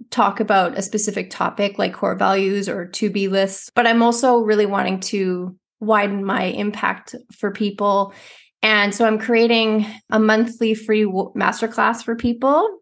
talk 0.10 0.40
about 0.40 0.78
a 0.78 0.82
specific 0.82 1.30
topic 1.30 1.78
like 1.78 1.94
core 1.94 2.16
values 2.16 2.70
or 2.70 2.86
to 2.86 3.10
be 3.10 3.28
lists, 3.28 3.70
but 3.76 3.88
I'm 3.88 4.02
also 4.02 4.40
really 4.40 4.66
wanting 4.66 5.00
to 5.02 5.56
widen 5.80 6.24
my 6.24 6.44
impact 6.44 7.16
for 7.32 7.52
people. 7.52 8.14
And 8.62 8.94
so 8.94 9.06
I'm 9.06 9.20
creating 9.20 9.86
a 10.10 10.20
monthly 10.20 10.74
free 10.74 11.04
masterclass 11.04 12.04
for 12.04 12.16
people. 12.16 12.80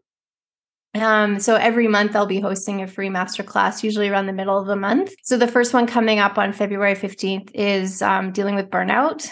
Um, 0.96 1.40
so 1.40 1.56
every 1.56 1.90
month 1.90 2.16
I'll 2.16 2.26
be 2.26 2.40
hosting 2.40 2.82
a 2.82 2.88
free 2.88 3.10
masterclass, 3.10 3.84
usually 3.84 4.08
around 4.08 4.28
the 4.28 4.34
middle 4.34 4.58
of 4.58 4.68
the 4.68 4.78
month. 4.78 5.14
So 5.24 5.38
the 5.38 5.48
first 5.48 5.74
one 5.74 5.88
coming 5.88 6.20
up 6.20 6.38
on 6.38 6.54
February 6.54 6.96
15th 6.96 7.52
is 7.54 8.02
um, 8.02 8.32
dealing 8.32 8.56
with 8.56 8.70
burnout. 8.70 9.30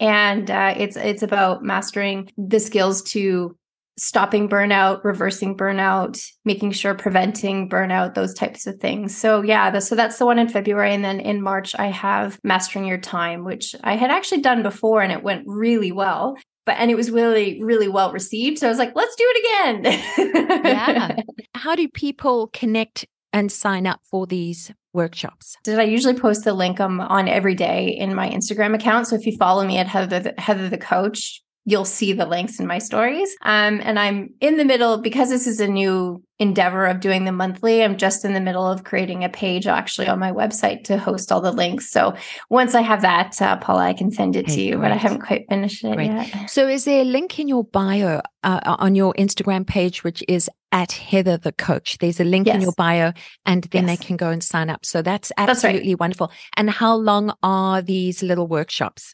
And 0.00 0.50
uh, 0.50 0.74
it's 0.76 0.96
it's 0.96 1.24
about 1.24 1.64
mastering 1.64 2.30
the 2.38 2.60
skills 2.60 3.02
to 3.10 3.56
stopping 3.98 4.48
burnout, 4.48 5.02
reversing 5.04 5.56
burnout, 5.56 6.22
making 6.44 6.72
sure 6.72 6.94
preventing 6.94 7.68
burnout, 7.68 8.14
those 8.14 8.32
types 8.32 8.66
of 8.66 8.78
things. 8.80 9.16
So 9.16 9.42
yeah, 9.42 9.70
the, 9.70 9.80
so 9.80 9.94
that's 9.94 10.18
the 10.18 10.26
one 10.26 10.38
in 10.38 10.48
February 10.48 10.94
and 10.94 11.04
then 11.04 11.20
in 11.20 11.42
March 11.42 11.74
I 11.78 11.86
have 11.86 12.38
Mastering 12.44 12.84
Your 12.84 12.98
Time, 12.98 13.44
which 13.44 13.74
I 13.82 13.96
had 13.96 14.10
actually 14.10 14.40
done 14.40 14.62
before 14.62 15.02
and 15.02 15.12
it 15.12 15.22
went 15.22 15.44
really 15.46 15.92
well. 15.92 16.36
But 16.64 16.76
and 16.78 16.90
it 16.90 16.96
was 16.96 17.10
really 17.10 17.62
really 17.62 17.88
well 17.88 18.12
received. 18.12 18.58
So 18.58 18.66
I 18.66 18.70
was 18.70 18.78
like, 18.78 18.92
let's 18.94 19.16
do 19.16 19.24
it 19.26 19.82
again. 19.82 20.62
yeah. 20.64 21.16
How 21.54 21.74
do 21.74 21.88
people 21.88 22.48
connect 22.52 23.06
and 23.32 23.50
sign 23.50 23.86
up 23.86 24.00
for 24.04 24.26
these 24.26 24.70
workshops? 24.92 25.56
Did 25.64 25.78
I 25.78 25.84
usually 25.84 26.14
post 26.14 26.44
the 26.44 26.52
link 26.52 26.78
um, 26.80 27.00
on 27.00 27.28
every 27.28 27.54
day 27.54 27.88
in 27.88 28.14
my 28.14 28.28
Instagram 28.28 28.74
account? 28.74 29.06
So 29.06 29.16
if 29.16 29.26
you 29.26 29.36
follow 29.38 29.66
me 29.66 29.78
at 29.78 29.86
Heather 29.86 30.34
Heather 30.38 30.68
the 30.68 30.78
Coach, 30.78 31.42
you'll 31.68 31.84
see 31.84 32.14
the 32.14 32.24
links 32.24 32.58
in 32.58 32.66
my 32.66 32.78
stories. 32.78 33.36
Um, 33.42 33.82
and 33.84 33.98
I'm 33.98 34.32
in 34.40 34.56
the 34.56 34.64
middle 34.64 34.96
because 34.96 35.28
this 35.28 35.46
is 35.46 35.60
a 35.60 35.68
new 35.68 36.22
endeavor 36.38 36.86
of 36.86 37.00
doing 37.00 37.26
the 37.26 37.32
monthly. 37.32 37.84
I'm 37.84 37.98
just 37.98 38.24
in 38.24 38.32
the 38.32 38.40
middle 38.40 38.66
of 38.66 38.84
creating 38.84 39.22
a 39.22 39.28
page 39.28 39.66
actually 39.66 40.08
on 40.08 40.18
my 40.18 40.32
website 40.32 40.84
to 40.84 40.96
host 40.96 41.30
all 41.30 41.42
the 41.42 41.52
links. 41.52 41.90
So 41.90 42.16
once 42.48 42.74
I 42.74 42.80
have 42.80 43.02
that, 43.02 43.40
uh, 43.42 43.58
Paula, 43.58 43.82
I 43.82 43.92
can 43.92 44.10
send 44.10 44.34
it 44.34 44.46
to 44.46 44.58
you, 44.58 44.76
great. 44.76 44.82
but 44.82 44.92
I 44.92 44.96
haven't 44.96 45.20
quite 45.20 45.44
finished 45.50 45.84
it 45.84 45.94
great. 45.94 46.10
yet. 46.10 46.48
So 46.48 46.66
is 46.66 46.86
there 46.86 47.02
a 47.02 47.04
link 47.04 47.38
in 47.38 47.48
your 47.48 47.64
bio 47.64 48.22
uh, 48.44 48.60
on 48.64 48.94
your 48.94 49.12
Instagram 49.18 49.66
page, 49.66 50.02
which 50.02 50.24
is 50.26 50.48
at 50.72 50.92
Heather 50.92 51.36
the 51.36 51.52
Coach? 51.52 51.98
There's 51.98 52.18
a 52.18 52.24
link 52.24 52.46
yes. 52.46 52.54
in 52.56 52.62
your 52.62 52.72
bio, 52.78 53.12
and 53.44 53.64
then 53.64 53.86
yes. 53.86 53.98
they 53.98 54.06
can 54.06 54.16
go 54.16 54.30
and 54.30 54.42
sign 54.42 54.70
up. 54.70 54.86
So 54.86 55.02
that's 55.02 55.32
absolutely 55.36 55.80
that's 55.80 55.88
right. 55.88 56.00
wonderful. 56.00 56.32
And 56.56 56.70
how 56.70 56.94
long 56.94 57.34
are 57.42 57.82
these 57.82 58.22
little 58.22 58.46
workshops? 58.46 59.12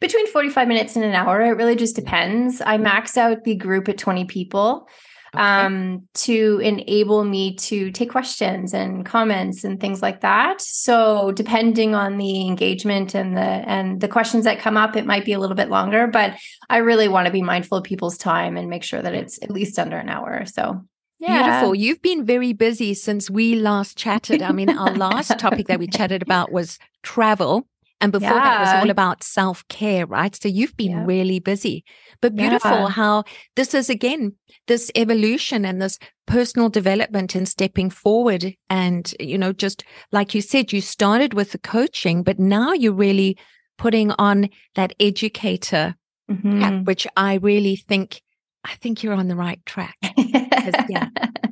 Between 0.00 0.26
45 0.26 0.68
minutes 0.68 0.96
and 0.96 1.04
an 1.04 1.14
hour. 1.14 1.40
It 1.42 1.56
really 1.56 1.76
just 1.76 1.96
depends. 1.96 2.60
I 2.64 2.76
max 2.78 3.16
out 3.16 3.44
the 3.44 3.54
group 3.54 3.88
at 3.88 3.98
20 3.98 4.24
people 4.24 4.88
okay. 5.34 5.42
um, 5.42 6.08
to 6.14 6.60
enable 6.62 7.24
me 7.24 7.56
to 7.56 7.90
take 7.90 8.10
questions 8.10 8.74
and 8.74 9.04
comments 9.04 9.64
and 9.64 9.80
things 9.80 10.02
like 10.02 10.20
that. 10.20 10.60
So 10.60 11.32
depending 11.32 11.94
on 11.94 12.18
the 12.18 12.46
engagement 12.46 13.14
and 13.14 13.36
the 13.36 13.40
and 13.42 14.00
the 14.00 14.08
questions 14.08 14.44
that 14.44 14.58
come 14.58 14.76
up, 14.76 14.96
it 14.96 15.06
might 15.06 15.24
be 15.24 15.32
a 15.32 15.38
little 15.38 15.56
bit 15.56 15.70
longer, 15.70 16.06
but 16.06 16.34
I 16.68 16.78
really 16.78 17.08
want 17.08 17.26
to 17.26 17.32
be 17.32 17.42
mindful 17.42 17.78
of 17.78 17.84
people's 17.84 18.18
time 18.18 18.56
and 18.56 18.68
make 18.68 18.84
sure 18.84 19.02
that 19.02 19.14
it's 19.14 19.42
at 19.42 19.50
least 19.50 19.78
under 19.78 19.96
an 19.96 20.08
hour. 20.08 20.40
or 20.40 20.46
So 20.46 20.84
yeah. 21.18 21.60
Beautiful. 21.60 21.74
You've 21.76 22.02
been 22.02 22.24
very 22.24 22.52
busy 22.52 22.94
since 22.94 23.30
we 23.30 23.54
last 23.54 23.96
chatted. 23.96 24.42
I 24.42 24.50
mean, 24.50 24.68
our 24.68 24.92
last 24.92 25.38
topic 25.38 25.68
that 25.68 25.78
we 25.78 25.86
chatted 25.86 26.20
about 26.20 26.50
was 26.50 26.80
travel. 27.04 27.68
And 28.02 28.10
before 28.10 28.30
yeah. 28.30 28.42
that 28.42 28.60
was 28.60 28.82
all 28.82 28.90
about 28.90 29.22
self 29.22 29.66
care, 29.68 30.06
right? 30.06 30.34
So 30.34 30.48
you've 30.48 30.76
been 30.76 30.90
yeah. 30.90 31.04
really 31.06 31.38
busy, 31.38 31.84
but 32.20 32.34
beautiful 32.34 32.70
yeah. 32.70 32.88
how 32.88 33.22
this 33.54 33.74
is 33.74 33.88
again, 33.88 34.34
this 34.66 34.90
evolution 34.96 35.64
and 35.64 35.80
this 35.80 36.00
personal 36.26 36.68
development 36.68 37.36
and 37.36 37.48
stepping 37.48 37.90
forward. 37.90 38.54
And, 38.68 39.14
you 39.20 39.38
know, 39.38 39.52
just 39.52 39.84
like 40.10 40.34
you 40.34 40.40
said, 40.40 40.72
you 40.72 40.80
started 40.80 41.32
with 41.32 41.52
the 41.52 41.58
coaching, 41.58 42.24
but 42.24 42.40
now 42.40 42.72
you're 42.72 42.92
really 42.92 43.38
putting 43.78 44.10
on 44.12 44.48
that 44.74 44.94
educator 44.98 45.94
mm-hmm. 46.28 46.60
hat, 46.60 46.84
which 46.84 47.06
I 47.16 47.34
really 47.34 47.76
think, 47.76 48.20
I 48.64 48.74
think 48.74 49.04
you're 49.04 49.14
on 49.14 49.28
the 49.28 49.36
right 49.36 49.64
track. 49.64 49.96
yeah. 50.88 51.08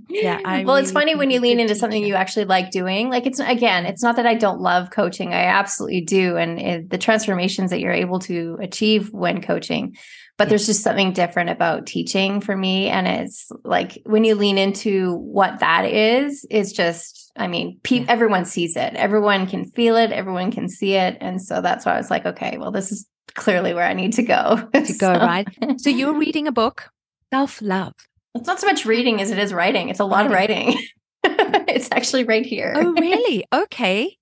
yeah 0.09 0.41
I 0.45 0.65
well 0.65 0.75
really 0.75 0.83
it's 0.83 0.93
funny 0.93 1.15
when 1.15 1.31
you 1.31 1.41
lean 1.41 1.61
into 1.61 1.75
something 1.75 2.05
you 2.05 2.15
actually 2.15 2.45
like 2.45 2.71
doing 2.71 3.11
like 3.11 3.27
it's 3.27 3.41
again 3.41 3.87
it's 3.87 4.03
not 4.03 4.17
that 4.17 4.27
i 4.27 4.35
don't 4.35 4.61
love 4.61 4.91
coaching 4.91 5.33
i 5.33 5.45
absolutely 5.45 6.01
do 6.03 6.37
and 6.37 6.61
it, 6.61 6.91
the 6.91 6.99
transformations 6.99 7.71
that 7.71 7.81
you're 7.81 7.93
able 7.93 8.19
to 8.21 8.59
achieve 8.61 9.13
when 9.13 9.43
coaching 9.43 9.97
but 10.41 10.49
there's 10.49 10.65
just 10.65 10.83
something 10.83 11.13
different 11.13 11.51
about 11.51 11.87
teaching 11.87 12.41
for 12.41 12.57
me 12.57 12.89
and 12.89 13.07
it's 13.07 13.53
like 13.63 14.01
when 14.07 14.25
you 14.25 14.35
lean 14.35 14.57
into 14.57 15.15
what 15.17 15.61
that 15.61 15.85
is 15.85 16.47
it's 16.51 16.73
just 16.73 17.31
i 17.37 17.47
mean 17.47 17.79
pe- 17.83 18.07
everyone 18.07 18.45
sees 18.45 18.75
it 18.77 18.95
everyone 18.95 19.47
can 19.47 19.65
feel 19.73 19.97
it 19.97 20.13
everyone 20.13 20.51
can 20.51 20.69
see 20.69 20.95
it 20.95 21.17
and 21.21 21.43
so 21.43 21.61
that's 21.61 21.85
why 21.85 21.93
i 21.93 21.99
was 21.99 22.11
like 22.11 22.25
okay 22.25 22.57
well 22.59 22.71
this 22.71 22.91
is 22.91 23.07
clearly 23.35 23.75
where 23.75 23.85
i 23.85 23.93
need 23.93 24.13
to 24.13 24.23
go. 24.23 24.69
To 24.75 24.87
so. 24.87 24.99
go 24.99 25.13
right? 25.13 25.47
So 25.77 25.91
you're 25.91 26.19
reading 26.19 26.49
a 26.49 26.53
book? 26.53 26.91
Self 27.33 27.63
love 27.63 27.95
it's 28.35 28.47
not 28.47 28.61
so 28.61 28.67
much 28.67 28.87
reading 28.87 29.21
as 29.21 29.31
it 29.31 29.39
is 29.39 29.53
writing. 29.53 29.89
It's 29.89 30.01
a 30.01 30.05
lot 30.05 30.27
of 30.27 30.33
writing. 30.33 30.79
it's 31.25 31.89
actually 31.93 32.25
right 32.25 32.47
here. 32.47 32.75
Oh, 32.77 32.93
really? 33.01 33.45
Okay. 33.53 34.17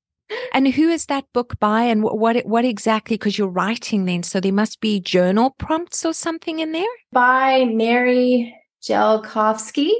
And 0.52 0.68
who 0.68 0.88
is 0.88 1.06
that 1.06 1.24
book 1.32 1.58
by, 1.58 1.84
and 1.84 2.02
what 2.02 2.18
what, 2.18 2.44
what 2.44 2.64
exactly? 2.66 3.16
Because 3.16 3.38
you're 3.38 3.48
writing 3.48 4.04
then, 4.04 4.22
so 4.22 4.40
there 4.40 4.52
must 4.52 4.78
be 4.80 5.00
journal 5.00 5.54
prompts 5.58 6.04
or 6.04 6.12
something 6.12 6.58
in 6.58 6.72
there. 6.72 6.84
By 7.12 7.64
Mary 7.64 8.54
Jelkovsky. 8.82 9.90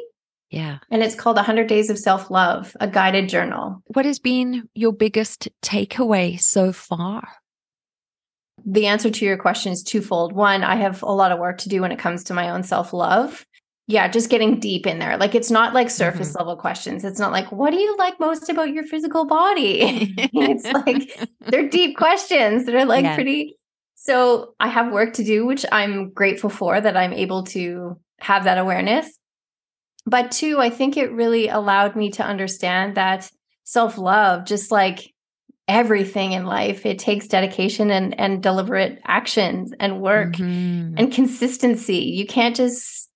Yeah, 0.51 0.79
and 0.91 1.03
it's 1.03 1.15
called 1.15 1.37
"100 1.37 1.67
Days 1.67 1.89
of 1.89 1.99
Self 1.99 2.31
Love: 2.31 2.77
A 2.79 2.87
Guided 2.87 3.31
Journal." 3.31 3.83
What 3.87 4.05
has 4.05 4.19
been 4.19 4.69
your 4.75 4.93
biggest 4.93 5.49
takeaway 5.63 6.39
so 6.39 6.73
far? 6.73 7.27
The 8.67 8.87
answer 8.87 9.09
to 9.11 9.25
your 9.25 9.39
question 9.39 9.73
is 9.73 9.83
twofold. 9.83 10.33
One, 10.33 10.63
I 10.63 10.77
have 10.77 11.03
a 11.03 11.13
lot 11.13 11.33
of 11.33 11.39
work 11.39 11.57
to 11.59 11.71
do 11.71 11.81
when 11.81 11.93
it 11.93 11.99
comes 11.99 12.25
to 12.25 12.35
my 12.35 12.51
own 12.51 12.65
self 12.65 12.93
love 12.93 13.47
yeah, 13.91 14.07
just 14.07 14.29
getting 14.29 14.61
deep 14.61 14.87
in 14.87 14.99
there. 14.99 15.17
Like 15.17 15.35
it's 15.35 15.51
not 15.51 15.73
like 15.73 15.89
surface 15.89 16.29
mm-hmm. 16.29 16.41
level 16.41 16.57
questions. 16.57 17.05
It's 17.05 17.19
not 17.19 17.33
like, 17.33 17.51
what 17.51 17.71
do 17.71 17.79
you 17.79 17.97
like 17.97 18.21
most 18.21 18.51
about 18.51 18.71
your 18.71 18.85
physical 18.85 19.25
body? 19.25 19.79
it's 20.35 20.65
like 20.87 21.19
they're 21.47 21.71
deep 21.71 21.97
questions. 21.97 22.67
that 22.67 22.75
are 22.75 22.85
like 22.85 23.05
yeah. 23.05 23.15
pretty. 23.15 23.57
So 23.95 24.55
I 24.61 24.69
have 24.69 24.93
work 24.93 25.15
to 25.15 25.25
do, 25.25 25.47
which 25.47 25.65
I'm 25.73 26.11
grateful 26.11 26.51
for 26.51 26.79
that 26.79 26.99
I'm 26.99 27.15
able 27.15 27.45
to 27.45 27.99
have 28.21 28.45
that 28.45 28.59
awareness. 28.59 29.19
But 30.05 30.33
two, 30.33 30.61
I 30.61 30.69
think 30.69 30.99
it 30.99 31.11
really 31.11 31.49
allowed 31.49 31.97
me 31.97 32.11
to 32.13 32.23
understand 32.23 32.95
that 32.97 33.31
self 33.65 33.97
love, 33.97 34.45
just 34.45 34.71
like 34.71 35.15
everything 35.67 36.33
in 36.33 36.45
life, 36.45 36.85
it 36.85 36.99
takes 36.99 37.27
dedication 37.27 37.91
and, 37.91 38.19
and 38.21 38.43
deliberate 38.43 39.01
actions 39.07 39.73
and 39.81 40.03
work 40.03 40.35
mm-hmm. 40.35 40.95
and 40.99 41.11
consistency. 41.11 42.01
You 42.01 42.27
can't 42.27 42.57
just 42.57 43.08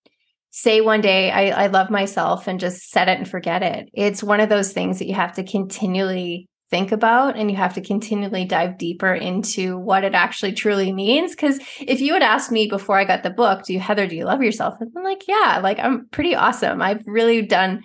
say 0.53 0.81
one 0.81 1.01
day 1.01 1.31
I, 1.31 1.65
I 1.65 1.67
love 1.67 1.91
myself 1.91 2.47
and 2.47 2.61
just 2.61 2.91
set 2.91 3.09
it 3.09 3.19
and 3.19 3.29
forget 3.29 3.63
it. 3.63 3.89
It's 3.95 4.23
one 4.23 4.39
of 4.39 4.51
those 4.51 4.73
things 4.73 4.99
that 4.99 5.09
you 5.09 5.15
have 5.15 5.33
to 5.35 5.43
continually 5.43 6.49
think 6.71 6.93
about 6.93 7.37
and 7.37 7.51
you 7.51 7.57
have 7.57 7.75
to 7.75 7.81
continually 7.81 8.45
dive 8.45 8.79
deeper 8.79 9.13
into 9.13 9.79
what 9.79 10.05
it 10.05 10.15
actually 10.15 10.53
truly 10.53 10.93
means. 10.93 11.33
Because 11.33 11.59
if 11.81 12.01
you 12.01 12.13
had 12.13 12.23
asked 12.23 12.53
me 12.53 12.67
before 12.67 12.99
I 12.99 13.05
got 13.05 13.23
the 13.23 13.31
book, 13.31 13.65
do 13.65 13.73
you, 13.73 13.81
Heather, 13.81 14.07
do 14.07 14.15
you 14.15 14.25
love 14.25 14.43
yourself? 14.43 14.75
I'm 14.81 15.03
like, 15.03 15.27
yeah, 15.27 15.61
like 15.63 15.79
I'm 15.79 16.07
pretty 16.11 16.35
awesome. 16.35 16.83
I've 16.83 17.03
really 17.07 17.43
done, 17.43 17.83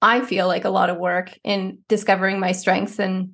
I 0.00 0.22
feel 0.22 0.46
like 0.46 0.64
a 0.64 0.70
lot 0.70 0.90
of 0.90 0.96
work 0.96 1.38
in 1.44 1.78
discovering 1.88 2.40
my 2.40 2.52
strengths 2.52 2.98
and 2.98 3.32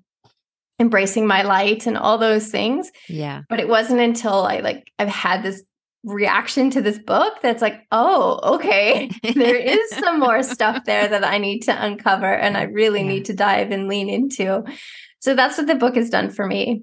embracing 0.81 1.27
my 1.27 1.43
light 1.43 1.87
and 1.87 1.97
all 1.97 2.19
those 2.19 2.49
things. 2.49 2.91
Yeah. 3.09 3.43
But 3.49 3.61
it 3.61 3.69
wasn't 3.69 4.01
until 4.01 4.45
I 4.45 4.59
like 4.61 4.91
I've 4.99 5.09
had 5.09 5.43
this 5.43 5.63
reaction 6.05 6.71
to 6.71 6.83
this 6.83 6.99
book 6.99 7.35
that's 7.43 7.63
like, 7.63 7.81
oh, 7.91 8.41
okay, 8.57 9.11
there 9.35 9.57
is 9.57 9.91
some 9.91 10.21
more 10.21 10.43
stuff 10.43 10.85
there 10.85 11.09
that 11.09 11.25
I 11.25 11.39
need 11.39 11.61
to 11.61 11.85
uncover 11.85 12.33
and 12.33 12.57
I 12.57 12.65
really 12.65 13.01
yeah. 13.01 13.09
need 13.09 13.25
to 13.27 13.35
dive 13.35 13.71
and 13.71 13.89
lean 13.89 14.09
into. 14.09 14.65
So 15.21 15.35
that's 15.35 15.59
what 15.59 15.67
the 15.67 15.75
book 15.75 15.97
has 15.97 16.11
done 16.11 16.31
for 16.31 16.47
me. 16.47 16.83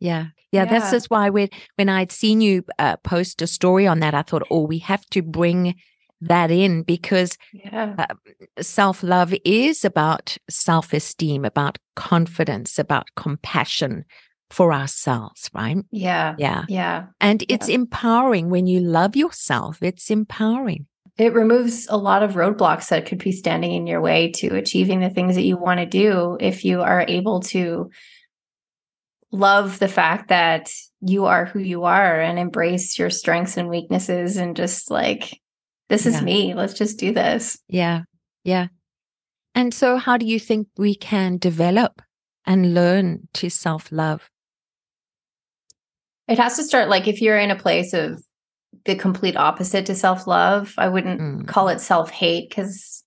Yeah. 0.00 0.26
Yeah, 0.50 0.64
yeah. 0.64 0.70
that's 0.70 0.90
just 0.90 1.10
why 1.10 1.28
when 1.28 1.48
when 1.76 1.88
I'd 1.88 2.12
seen 2.12 2.40
you 2.40 2.64
uh, 2.78 2.96
post 2.98 3.42
a 3.42 3.46
story 3.46 3.86
on 3.86 4.00
that, 4.00 4.14
I 4.14 4.22
thought, 4.22 4.46
oh, 4.50 4.66
we 4.66 4.78
have 4.78 5.04
to 5.10 5.20
bring 5.20 5.74
that 6.20 6.50
in 6.50 6.82
because 6.82 7.36
Yeah. 7.52 7.94
uh, 7.98 8.62
self 8.62 9.02
love 9.02 9.34
is 9.44 9.84
about 9.84 10.38
self 10.48 10.92
esteem, 10.92 11.44
about 11.44 11.78
confidence, 11.96 12.78
about 12.78 13.08
compassion 13.14 14.04
for 14.50 14.72
ourselves, 14.72 15.50
right? 15.54 15.76
Yeah. 15.90 16.34
Yeah. 16.38 16.64
Yeah. 16.68 17.06
And 17.20 17.44
it's 17.48 17.68
empowering 17.68 18.50
when 18.50 18.66
you 18.66 18.80
love 18.80 19.16
yourself. 19.16 19.82
It's 19.82 20.10
empowering. 20.10 20.86
It 21.18 21.34
removes 21.34 21.86
a 21.90 21.96
lot 21.96 22.22
of 22.22 22.34
roadblocks 22.34 22.88
that 22.88 23.06
could 23.06 23.18
be 23.18 23.32
standing 23.32 23.72
in 23.72 23.86
your 23.86 24.00
way 24.00 24.30
to 24.36 24.54
achieving 24.54 25.00
the 25.00 25.10
things 25.10 25.34
that 25.34 25.42
you 25.44 25.56
want 25.58 25.80
to 25.80 25.86
do 25.86 26.36
if 26.40 26.64
you 26.64 26.80
are 26.82 27.04
able 27.08 27.40
to 27.40 27.90
love 29.32 29.78
the 29.78 29.88
fact 29.88 30.28
that 30.28 30.70
you 31.00 31.26
are 31.26 31.44
who 31.44 31.58
you 31.58 31.84
are 31.84 32.20
and 32.20 32.38
embrace 32.38 32.98
your 32.98 33.10
strengths 33.10 33.56
and 33.56 33.68
weaknesses 33.68 34.36
and 34.36 34.56
just 34.56 34.90
like 34.90 35.38
this 35.88 36.06
is 36.06 36.14
Yeah. 36.14 36.20
me 36.22 36.54
let's 36.54 36.74
just 36.74 36.98
do 36.98 37.12
this 37.12 37.58
Yeah. 37.68 38.02
Yeah. 38.44 38.68
And 39.54 39.74
so, 39.74 39.96
how 39.96 40.16
do 40.16 40.24
you 40.24 40.38
think 40.38 40.68
we 40.76 40.94
can 40.94 41.36
develop 41.36 42.00
and 42.46 42.74
learn 42.74 43.28
to 43.34 43.50
self 43.50 43.90
love? 43.90 44.30
It 46.28 46.38
has 46.38 46.56
to 46.56 46.62
start 46.62 46.88
like 46.88 47.08
if 47.08 47.20
you're 47.22 47.38
in 47.38 47.50
a 47.50 47.56
place 47.56 47.92
of 47.92 48.22
the 48.84 48.94
complete 48.94 49.36
opposite 49.36 49.86
to 49.86 49.94
self-love 49.94 50.74
i 50.78 50.88
wouldn't 50.88 51.20
Mm. 51.20 51.46
call 51.48 51.68
it 51.68 51.80
self-hate 51.80 52.48
because 52.48 53.02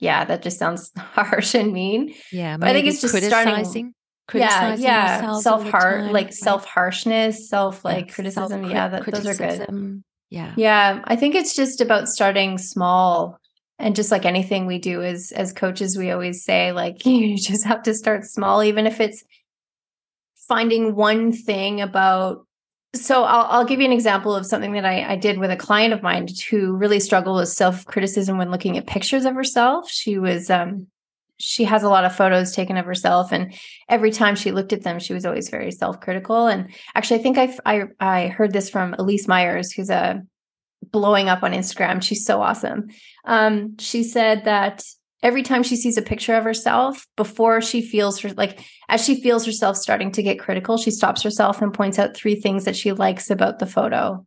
yeah 0.00 0.24
that 0.24 0.42
just 0.42 0.58
sounds 0.58 0.90
harsh 0.96 1.54
and 1.54 1.72
mean 1.72 2.14
Yeah. 2.32 2.56
But 2.56 2.68
I 2.68 2.72
think 2.72 2.86
it's 2.86 3.00
just 3.00 3.14
starting- 3.14 3.54
criticizing. 3.54 3.94
yeah 4.34 4.74
yeah 4.76 5.20
the 5.20 5.40
self-heart 5.40 6.12
like 6.12 6.26
right? 6.26 6.34
self-harshness 6.34 7.48
self 7.48 7.80
Yeah, 7.84 7.90
like 7.90 8.14
criticism 8.14 8.64
yeah 8.70 8.88
that, 8.88 9.04
those 9.06 9.26
are 9.26 9.34
good. 9.34 10.02
Yeah. 10.30 10.54
yeah 10.56 11.02
i 11.04 11.14
think 11.16 11.34
it's 11.34 11.54
just 11.54 11.80
about 11.80 12.08
starting 12.08 12.56
small 12.58 13.38
and 13.78 13.94
just 13.94 14.10
like 14.10 14.24
anything 14.24 14.66
we 14.66 14.78
do 14.78 15.02
as 15.02 15.30
as 15.32 15.52
coaches 15.52 15.96
we 15.98 16.10
always 16.10 16.42
say 16.44 16.72
like 16.72 17.04
you 17.12 17.36
just 17.36 17.64
have 17.64 17.82
to 17.82 17.92
start 17.94 18.24
small 18.24 18.62
even 18.64 18.86
if 18.86 19.00
it's 19.00 19.22
finding 20.48 20.94
one 20.94 21.32
thing 21.32 21.80
about 21.80 22.46
so 22.94 23.24
I'll, 23.24 23.46
I'll 23.50 23.64
give 23.64 23.80
you 23.80 23.86
an 23.86 23.92
example 23.92 24.36
of 24.36 24.46
something 24.46 24.72
that 24.74 24.84
I, 24.84 25.14
I 25.14 25.16
did 25.16 25.38
with 25.38 25.50
a 25.50 25.56
client 25.56 25.92
of 25.92 26.02
mine 26.02 26.28
who 26.48 26.74
really 26.74 27.00
struggled 27.00 27.36
with 27.38 27.48
self-criticism 27.48 28.38
when 28.38 28.52
looking 28.52 28.78
at 28.78 28.86
pictures 28.86 29.24
of 29.24 29.34
herself. 29.34 29.90
She 29.90 30.18
was 30.18 30.50
um 30.50 30.86
she 31.38 31.64
has 31.64 31.82
a 31.82 31.88
lot 31.88 32.04
of 32.04 32.14
photos 32.14 32.52
taken 32.52 32.76
of 32.76 32.86
herself 32.86 33.32
and 33.32 33.52
every 33.88 34.12
time 34.12 34.36
she 34.36 34.52
looked 34.52 34.72
at 34.72 34.82
them 34.82 35.00
she 35.00 35.12
was 35.12 35.26
always 35.26 35.50
very 35.50 35.72
self-critical. 35.72 36.46
And 36.46 36.72
actually 36.94 37.20
i 37.20 37.22
think 37.22 37.38
i 37.38 37.58
i, 37.66 37.82
I 37.98 38.28
heard 38.28 38.52
this 38.52 38.70
from 38.70 38.94
elyse 38.94 39.26
myers 39.26 39.72
who's 39.72 39.90
a 39.90 40.22
blowing 40.82 41.28
up 41.28 41.42
on 41.42 41.52
instagram. 41.52 42.02
She's 42.02 42.24
so 42.24 42.40
awesome. 42.40 42.88
Um, 43.24 43.76
she 43.78 44.04
said 44.04 44.44
that 44.44 44.84
every 45.24 45.42
time 45.42 45.62
she 45.64 45.74
sees 45.74 45.96
a 45.96 46.02
picture 46.02 46.34
of 46.34 46.44
herself 46.44 47.04
before 47.16 47.60
she 47.60 47.82
feels 47.82 48.20
her 48.20 48.28
like 48.34 48.60
as 48.88 49.04
she 49.04 49.20
feels 49.20 49.44
herself 49.44 49.76
starting 49.76 50.12
to 50.12 50.22
get 50.22 50.38
critical 50.38 50.76
she 50.76 50.90
stops 50.92 51.22
herself 51.22 51.60
and 51.62 51.74
points 51.74 51.98
out 51.98 52.14
three 52.14 52.36
things 52.36 52.64
that 52.66 52.76
she 52.76 52.92
likes 52.92 53.30
about 53.30 53.58
the 53.58 53.66
photo 53.66 54.24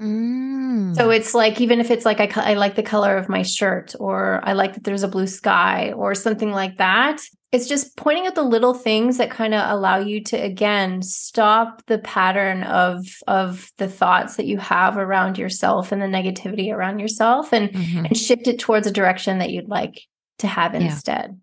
Mm. 0.00 0.96
so 0.96 1.10
it's 1.10 1.34
like 1.34 1.60
even 1.60 1.78
if 1.78 1.90
it's 1.90 2.06
like 2.06 2.20
I, 2.20 2.52
I 2.52 2.54
like 2.54 2.74
the 2.74 2.82
color 2.82 3.18
of 3.18 3.28
my 3.28 3.42
shirt 3.42 3.94
or 4.00 4.40
I 4.42 4.54
like 4.54 4.72
that 4.72 4.84
there's 4.84 5.02
a 5.02 5.08
blue 5.08 5.26
sky 5.26 5.92
or 5.92 6.14
something 6.14 6.52
like 6.52 6.78
that. 6.78 7.20
It's 7.52 7.68
just 7.68 7.96
pointing 7.98 8.26
at 8.26 8.34
the 8.34 8.42
little 8.42 8.72
things 8.72 9.18
that 9.18 9.30
kind 9.30 9.52
of 9.52 9.68
allow 9.70 9.98
you 9.98 10.22
to 10.24 10.36
again 10.36 11.02
stop 11.02 11.84
the 11.86 11.98
pattern 11.98 12.62
of 12.62 13.04
of 13.28 13.70
the 13.76 13.88
thoughts 13.88 14.36
that 14.36 14.46
you 14.46 14.56
have 14.56 14.96
around 14.96 15.36
yourself 15.36 15.92
and 15.92 16.00
the 16.00 16.06
negativity 16.06 16.72
around 16.72 16.98
yourself 17.00 17.52
and 17.52 17.68
Mhm. 17.70 18.06
and 18.06 18.16
shift 18.16 18.46
it 18.48 18.58
towards 18.58 18.86
a 18.86 18.90
direction 18.92 19.38
that 19.40 19.50
you'd 19.50 19.68
like 19.68 20.00
to 20.40 20.46
have 20.46 20.74
Yeah. 20.74 20.80
instead. 20.80 21.38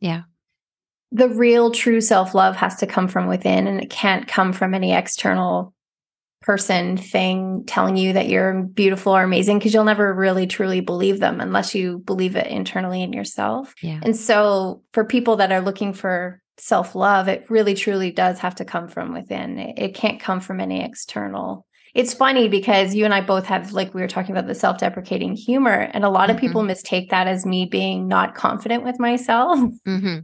Yeah. 0.00 0.22
The 1.10 1.28
real 1.28 1.70
true 1.70 2.00
self-love 2.00 2.56
has 2.56 2.76
to 2.76 2.86
come 2.86 3.08
from 3.08 3.26
within 3.26 3.66
and 3.66 3.82
it 3.82 3.90
can't 3.90 4.26
come 4.26 4.52
from 4.52 4.74
any 4.74 4.92
external 4.92 5.74
person 6.40 6.96
thing 6.96 7.64
telling 7.66 7.96
you 7.96 8.14
that 8.14 8.28
you're 8.28 8.62
beautiful 8.62 9.14
or 9.16 9.22
amazing 9.22 9.58
because 9.58 9.72
you'll 9.72 9.84
never 9.84 10.12
really 10.12 10.46
truly 10.46 10.80
believe 10.80 11.20
them 11.20 11.40
unless 11.40 11.74
you 11.74 11.98
believe 11.98 12.34
it 12.34 12.48
internally 12.48 13.02
in 13.02 13.12
yourself. 13.12 13.74
Yeah. 13.82 14.00
And 14.02 14.16
so 14.16 14.82
for 14.92 15.04
people 15.04 15.36
that 15.36 15.52
are 15.52 15.60
looking 15.60 15.92
for 15.92 16.40
self-love, 16.58 17.28
it 17.28 17.48
really 17.48 17.74
truly 17.74 18.10
does 18.10 18.38
have 18.40 18.56
to 18.56 18.64
come 18.64 18.88
from 18.88 19.12
within. 19.12 19.58
It, 19.58 19.78
it 19.78 19.94
can't 19.94 20.20
come 20.20 20.40
from 20.40 20.60
any 20.60 20.82
external. 20.82 21.66
It's 21.94 22.14
funny 22.14 22.48
because 22.48 22.94
you 22.94 23.04
and 23.04 23.12
I 23.12 23.20
both 23.20 23.44
have 23.46 23.72
like 23.72 23.92
we 23.92 24.00
were 24.00 24.08
talking 24.08 24.34
about 24.34 24.46
the 24.46 24.54
self-deprecating 24.54 25.36
humor 25.36 25.90
and 25.92 26.04
a 26.04 26.08
lot 26.10 26.30
of 26.30 26.36
Mhm. 26.36 26.40
people 26.40 26.62
mistake 26.62 27.10
that 27.10 27.26
as 27.26 27.44
me 27.44 27.66
being 27.66 28.08
not 28.08 28.34
confident 28.34 28.82
with 28.84 28.98
myself. 28.98 29.58
Mhm. 29.86 30.22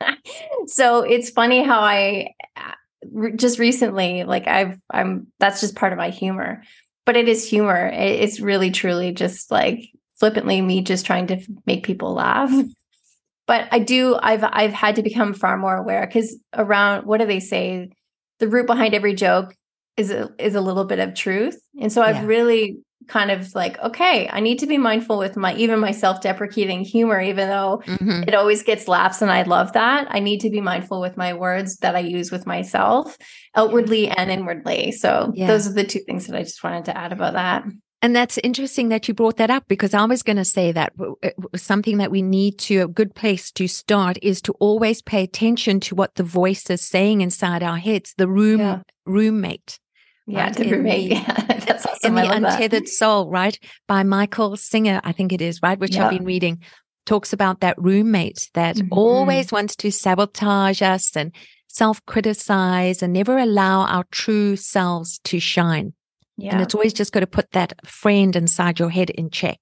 so 0.66 1.02
it's 1.02 1.30
funny 1.30 1.62
how 1.64 1.80
I 1.80 2.28
uh, 2.56 2.72
re- 3.10 3.32
just 3.36 3.58
recently, 3.58 4.24
like 4.24 4.46
I've, 4.46 4.78
I'm, 4.90 5.26
that's 5.40 5.60
just 5.60 5.74
part 5.74 5.92
of 5.92 5.98
my 5.98 6.10
humor, 6.10 6.62
but 7.04 7.16
it 7.16 7.28
is 7.28 7.48
humor. 7.48 7.88
It- 7.88 8.20
It's 8.20 8.38
really, 8.40 8.70
truly 8.70 9.12
just 9.12 9.50
like 9.50 9.88
flippantly 10.20 10.60
me 10.60 10.82
just 10.82 11.04
trying 11.06 11.26
to 11.28 11.40
make 11.66 11.84
people 11.84 12.14
laugh. 12.14 12.52
But 13.46 13.66
I 13.72 13.78
do, 13.78 14.14
I've, 14.20 14.44
I've 14.44 14.72
had 14.74 14.96
to 14.96 15.02
become 15.02 15.32
far 15.32 15.56
more 15.56 15.74
aware 15.76 16.06
because 16.06 16.36
around, 16.54 17.06
what 17.06 17.18
do 17.18 17.26
they 17.26 17.40
say? 17.40 17.90
The 18.40 18.46
root 18.48 18.66
behind 18.66 18.94
every 18.94 19.14
joke 19.14 19.54
is 19.98 20.10
a, 20.10 20.30
is 20.38 20.54
a 20.54 20.60
little 20.60 20.84
bit 20.84 20.98
of 21.00 21.14
truth. 21.14 21.60
And 21.80 21.92
so 21.92 22.02
I've 22.02 22.16
Yeah. 22.16 22.26
really 22.26 22.78
kind 23.08 23.30
of 23.30 23.54
like, 23.54 23.78
okay, 23.80 24.28
I 24.30 24.40
need 24.40 24.58
to 24.58 24.66
be 24.66 24.76
mindful 24.76 25.18
with 25.18 25.36
my, 25.36 25.54
even 25.56 25.78
my 25.80 25.92
self-deprecating 25.92 26.80
humor, 26.84 27.20
even 27.20 27.48
though 27.48 27.82
Mhm. 27.86 28.28
it 28.28 28.34
always 28.34 28.62
gets 28.62 28.86
laughs 28.86 29.22
and 29.22 29.30
I 29.30 29.42
love 29.42 29.72
that. 29.72 30.08
I 30.10 30.20
need 30.20 30.40
to 30.42 30.50
be 30.50 30.60
mindful 30.60 31.00
with 31.00 31.16
my 31.16 31.32
words 31.32 31.78
that 31.78 31.96
I 31.96 32.00
use 32.00 32.30
with 32.30 32.46
myself 32.46 33.16
outwardly 33.56 34.08
and 34.08 34.30
inwardly. 34.30 34.92
So 34.92 35.32
Yeah. 35.34 35.46
those 35.46 35.66
are 35.66 35.72
the 35.72 35.84
two 35.84 36.00
things 36.00 36.26
that 36.26 36.36
I 36.36 36.42
just 36.42 36.62
wanted 36.62 36.84
to 36.86 36.96
add 36.96 37.12
about 37.12 37.32
that. 37.32 37.64
And 38.02 38.14
that's 38.14 38.38
interesting 38.44 38.90
that 38.90 39.08
you 39.08 39.14
brought 39.14 39.38
that 39.38 39.50
up 39.50 39.64
because 39.68 39.92
I 39.94 40.04
was 40.04 40.22
going 40.22 40.36
to 40.36 40.44
say 40.44 40.70
that 40.70 40.96
w- 40.96 41.16
it 41.22 41.34
was 41.52 41.62
something 41.62 41.96
that 41.98 42.12
we 42.12 42.22
need 42.22 42.58
to, 42.60 42.82
a 42.82 42.88
good 42.88 43.14
place 43.14 43.50
to 43.52 43.66
start 43.66 44.18
is 44.22 44.40
to 44.42 44.52
always 44.60 45.02
pay 45.02 45.24
attention 45.24 45.80
to 45.80 45.96
what 45.96 46.14
the 46.14 46.22
voice 46.22 46.68
is 46.70 46.80
saying 46.82 47.22
inside 47.22 47.62
our 47.62 47.78
heads, 47.78 48.14
the 48.18 48.28
room, 48.28 48.60
Yeah. 48.60 48.78
roommate. 49.04 49.80
Yeah, 50.30 50.44
Right, 50.44 50.54
the 50.58 50.64
in 50.64 50.70
roommate. 50.70 51.08
the- 51.10 51.14
Yeah, 51.16 51.42
that's 51.66 51.84
in 51.86 51.90
awesome. 51.90 52.14
the 52.14 52.20
I 52.20 52.24
love 52.24 52.42
that. 52.42 52.52
untethered 52.54 52.88
soul 52.88 53.28
right 53.30 53.58
by 53.88 54.02
michael 54.02 54.56
singer 54.56 55.00
i 55.04 55.12
think 55.12 55.32
it 55.32 55.40
is 55.42 55.60
right 55.62 55.78
which 55.78 55.94
Yeah. 55.96 56.04
i've 56.04 56.10
been 56.16 56.24
reading 56.24 56.60
talks 57.06 57.32
about 57.32 57.60
that 57.60 57.76
roommate 57.78 58.50
that 58.54 58.76
Mhm. 58.76 58.88
always 58.92 59.50
wants 59.50 59.74
to 59.76 59.90
sabotage 59.90 60.82
us 60.82 61.16
and 61.16 61.32
self-criticize 61.68 63.02
and 63.02 63.12
never 63.12 63.38
allow 63.38 63.82
our 63.86 64.04
true 64.10 64.56
selves 64.56 65.18
to 65.24 65.38
shine 65.40 65.92
Yeah. 66.36 66.52
and 66.52 66.62
it's 66.62 66.74
always 66.74 66.92
just 66.92 67.12
got 67.12 67.20
to 67.20 67.26
put 67.26 67.50
that 67.52 67.72
friend 67.86 68.36
inside 68.36 68.78
your 68.78 68.90
head 68.90 69.10
in 69.10 69.30
check 69.30 69.58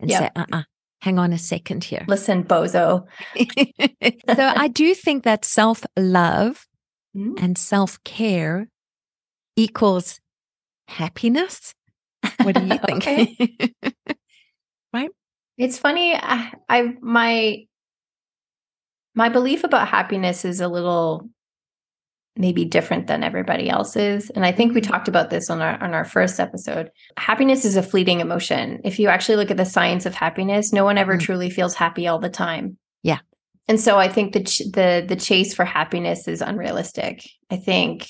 and 0.00 0.10
Yeah. 0.10 0.18
say 0.20 0.30
uh-uh 0.36 0.62
hang 1.02 1.18
on 1.18 1.32
a 1.32 1.38
second 1.38 1.84
here 1.84 2.04
Listen, 2.08 2.44
bozo. 2.44 3.06
so 4.36 4.52
i 4.64 4.68
do 4.68 4.94
think 4.94 5.24
that 5.24 5.44
self-love 5.44 6.66
Mhm. 7.16 7.34
and 7.42 7.56
self-care 7.58 8.68
equals 9.56 10.20
happiness 10.88 11.74
what 12.42 12.54
do 12.54 12.64
you 12.64 12.78
think 12.86 13.06
right? 14.92 15.10
It's 15.58 15.78
funny. 15.78 16.14
I, 16.16 16.52
I 16.68 16.94
my 17.00 17.58
my 19.14 19.28
belief 19.28 19.62
about 19.62 19.88
happiness 19.88 20.44
is 20.44 20.60
a 20.60 20.68
little 20.68 21.28
maybe 22.36 22.64
different 22.64 23.06
than 23.06 23.22
everybody 23.22 23.68
else's, 23.70 24.30
and 24.30 24.44
I 24.44 24.50
think 24.52 24.74
we 24.74 24.80
talked 24.80 25.06
about 25.06 25.30
this 25.30 25.50
on 25.50 25.60
our 25.60 25.80
on 25.82 25.94
our 25.94 26.04
first 26.04 26.40
episode. 26.40 26.90
Happiness 27.16 27.64
is 27.64 27.76
a 27.76 27.82
fleeting 27.82 28.20
emotion. 28.20 28.80
If 28.84 28.98
you 28.98 29.08
actually 29.08 29.36
look 29.36 29.50
at 29.50 29.56
the 29.56 29.64
science 29.64 30.06
of 30.06 30.14
happiness, 30.14 30.72
no 30.72 30.84
one 30.84 30.98
ever 30.98 31.16
Mm. 31.16 31.20
truly 31.20 31.50
feels 31.50 31.74
happy 31.74 32.08
all 32.08 32.18
the 32.18 32.30
time. 32.30 32.76
Yeah. 33.02 33.18
and 33.68 33.78
so 33.78 33.98
I 33.98 34.08
think 34.08 34.32
the 34.32 34.42
ch- 34.42 34.62
the 34.72 35.04
the 35.06 35.16
chase 35.16 35.54
for 35.54 35.64
happiness 35.64 36.26
is 36.26 36.40
unrealistic. 36.42 37.22
I 37.50 37.56
think 37.56 38.08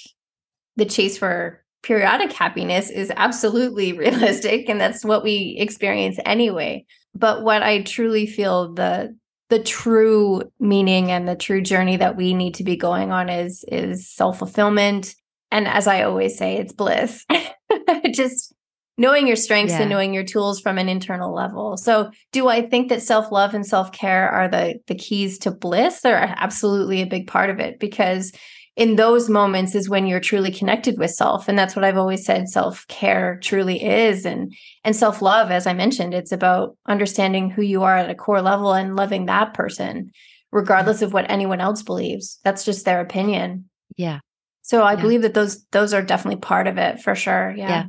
the 0.77 0.85
chase 0.85 1.17
for 1.19 1.63
periodic 1.83 2.33
happiness 2.33 2.91
is 2.91 3.13
absolutely 3.17 3.93
realistic 4.05 4.69
and 4.69 4.81
that's 4.81 5.05
what 5.05 5.23
we 5.23 5.57
experience 5.59 6.19
anyway. 6.25 6.85
But 7.15 7.43
what 7.43 7.63
i 7.63 7.83
truly 7.83 8.27
feel 8.27 8.73
the 8.75 9.17
the 9.51 9.59
true 9.63 10.43
meaning 10.59 11.11
and 11.13 11.29
the 11.29 11.37
true 11.37 11.61
journey 11.61 11.99
that 11.99 12.17
we 12.17 12.33
need 12.35 12.55
to 12.55 12.65
be 12.65 12.77
going 12.77 13.13
on 13.13 13.29
is 13.29 13.65
is 13.71 14.09
self-fulfillment. 14.11 15.15
And 15.51 15.69
as 15.69 15.87
i 15.87 16.03
always 16.03 16.37
say 16.39 16.57
it's 16.57 16.73
bliss. 16.73 17.25
Just 18.13 18.53
knowing 18.97 19.27
your 19.27 19.37
strengths 19.37 19.73
Yeah. 19.75 19.83
and 19.83 19.91
knowing 19.91 20.15
your 20.15 20.25
tools 20.25 20.61
from 20.61 20.79
an 20.79 20.89
internal 20.89 21.35
level. 21.35 21.77
So 21.77 22.11
do 22.33 22.49
i 22.49 22.63
think 22.67 22.89
that 22.89 23.03
self-love 23.03 23.53
and 23.55 23.67
self-care 23.67 24.29
are 24.31 24.49
the 24.49 24.81
the 24.87 24.95
keys 24.95 25.39
to 25.41 25.51
bliss? 25.51 26.01
They're 26.01 26.35
absolutely 26.37 27.03
a 27.03 27.07
big 27.07 27.27
part 27.27 27.51
of 27.51 27.61
it 27.61 27.79
because 27.79 28.33
in 28.77 28.97
those 28.97 29.29
moments 29.29 29.75
is 29.77 29.89
when 29.89 30.07
you're 30.07 30.19
truly 30.21 30.51
connected 30.51 30.99
with 30.99 31.11
self. 31.13 31.49
And 31.49 31.59
that's 31.59 31.77
what 31.77 31.85
i've 31.85 31.97
always 31.99 32.25
said 32.25 32.49
self-care 32.49 33.39
truly 33.43 33.83
is. 33.85 34.27
And 34.27 34.53
and 34.85 34.97
self-love 34.97 35.51
as 35.51 35.67
i 35.67 35.73
mentioned 35.73 36.13
it's 36.15 36.33
about 36.33 36.77
understanding 36.87 37.51
who 37.51 37.63
you 37.63 37.83
are 37.85 37.97
at 37.97 38.11
a 38.11 38.15
core 38.15 38.43
level 38.43 38.73
and 38.73 38.97
loving 38.97 39.27
that 39.27 39.55
person 39.55 40.11
regardless 40.53 41.03
of 41.03 41.13
what 41.13 41.29
anyone 41.29 41.61
else 41.61 41.83
believes. 41.83 42.39
That's 42.45 42.65
just 42.65 42.85
their 42.85 43.01
opinion. 43.01 43.69
Yeah. 43.97 44.21
So 44.63 44.83
i 44.83 44.93
Yeah. 44.95 45.01
believe 45.01 45.23
that 45.23 45.35
those 45.35 45.65
those 45.73 45.93
are 45.95 46.03
definitely 46.03 46.41
part 46.41 46.67
of 46.67 46.79
it 46.79 47.01
for 47.01 47.15
sure. 47.15 47.55
Yeah, 47.57 47.69
Yeah. 47.69 47.87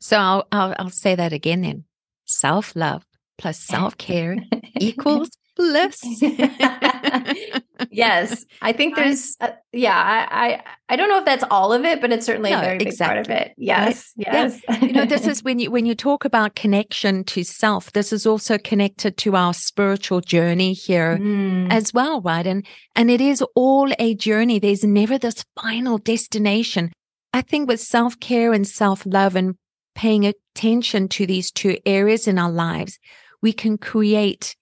so 0.00 0.16
I'll, 0.18 0.46
I'll 0.52 0.74
I'll 0.78 0.90
say 0.90 1.14
that 1.14 1.32
again 1.32 1.62
then. 1.62 1.84
Self 2.26 2.74
love 2.76 3.04
plus 3.36 3.58
self 3.74 3.98
care 3.98 4.36
equals 4.80 5.30
bliss. 5.56 6.00
yes. 7.90 8.44
I 8.62 8.72
think 8.72 8.96
there's 8.96 9.36
uh, 9.40 9.50
yeah 9.72 9.94
I, 9.96 10.46
I 10.46 10.62
i 10.88 10.96
don't 10.96 11.08
know 11.08 11.18
if 11.18 11.24
that's 11.24 11.44
all 11.50 11.72
of 11.72 11.84
it 11.84 12.00
but 12.00 12.12
it's 12.12 12.24
certainly 12.26 12.50
No, 12.50 12.58
a 12.58 12.62
very 12.62 12.78
big 12.78 12.96
part 12.98 13.18
of 13.18 13.28
it. 13.30 13.52
Yes 13.56 14.12
yes. 14.16 14.60
You 14.80 14.92
know 14.92 15.04
this 15.04 15.26
is 15.32 15.42
when 15.42 15.58
you 15.58 15.70
when 15.70 15.86
you 15.86 15.94
talk 15.94 16.24
about 16.24 16.54
connection 16.54 17.24
to 17.24 17.44
self 17.44 17.92
this 17.92 18.12
is 18.12 18.26
also 18.26 18.58
connected 18.58 19.16
to 19.18 19.36
our 19.36 19.54
spiritual 19.54 20.20
journey 20.20 20.72
here 20.72 21.18
Mm. 21.18 21.70
as 21.72 21.92
well 21.92 22.20
right? 22.20 22.46
And 22.46 22.66
and 22.96 23.10
it 23.10 23.20
is 23.20 23.42
all 23.54 23.90
a 23.98 24.14
journey. 24.14 24.58
There's 24.58 24.84
never 24.84 25.18
this 25.18 25.44
final 25.60 25.98
destination. 25.98 26.92
I 27.32 27.42
think 27.42 27.68
with 27.68 27.80
self-care 27.80 28.52
and 28.52 28.66
self-love 28.66 29.34
and 29.36 29.54
paying 29.94 30.24
attention 30.26 31.08
to 31.08 31.26
these 31.26 31.50
two 31.50 31.76
areas 31.86 32.26
in 32.28 32.38
our 32.38 32.50
lives 32.50 32.98
we 33.42 33.52
can 33.52 33.76
create 33.78 34.56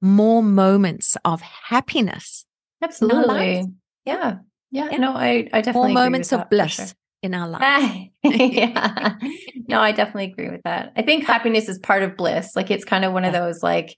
more 0.00 0.42
moments 0.42 1.16
of 1.24 1.40
happiness 1.40 2.44
absolutely 2.82 3.66
yeah. 4.04 4.36
yeah 4.70 4.88
Yeah. 4.90 4.96
no 4.98 5.12
i 5.12 5.48
i 5.52 5.60
definitely 5.60 5.92
more 5.94 6.04
moments 6.04 6.32
of 6.32 6.48
bliss 6.50 6.74
sure. 6.74 6.86
in 7.22 7.34
our 7.34 7.48
life. 7.58 8.08
yeah. 8.22 9.16
No, 9.68 9.80
I 9.80 9.92
definitely 9.92 10.26
agree 10.32 10.48
with 10.50 10.62
that. 10.64 10.92
I 10.96 11.02
think 11.02 11.24
happiness 11.26 11.68
is 11.68 11.78
part 11.78 12.02
of 12.02 12.16
bliss. 12.16 12.54
Like 12.56 12.70
it's 12.70 12.84
kind 12.86 13.04
of 13.04 13.12
one 13.12 13.24
of 13.24 13.32
those 13.34 13.62
like 13.62 13.96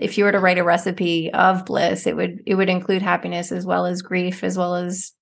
if 0.00 0.18
you 0.18 0.24
were 0.24 0.32
to 0.32 0.40
write 0.40 0.58
a 0.58 0.64
recipe 0.64 1.30
of 1.32 1.64
bliss, 1.64 2.06
it 2.06 2.16
would 2.16 2.40
it 2.46 2.54
would 2.56 2.68
include 2.68 3.02
happiness 3.02 3.52
as 3.52 3.64
well 3.66 3.86
as 3.86 4.02
grief 4.02 4.42
as 4.42 4.56
well 4.58 4.74
as 4.74 5.12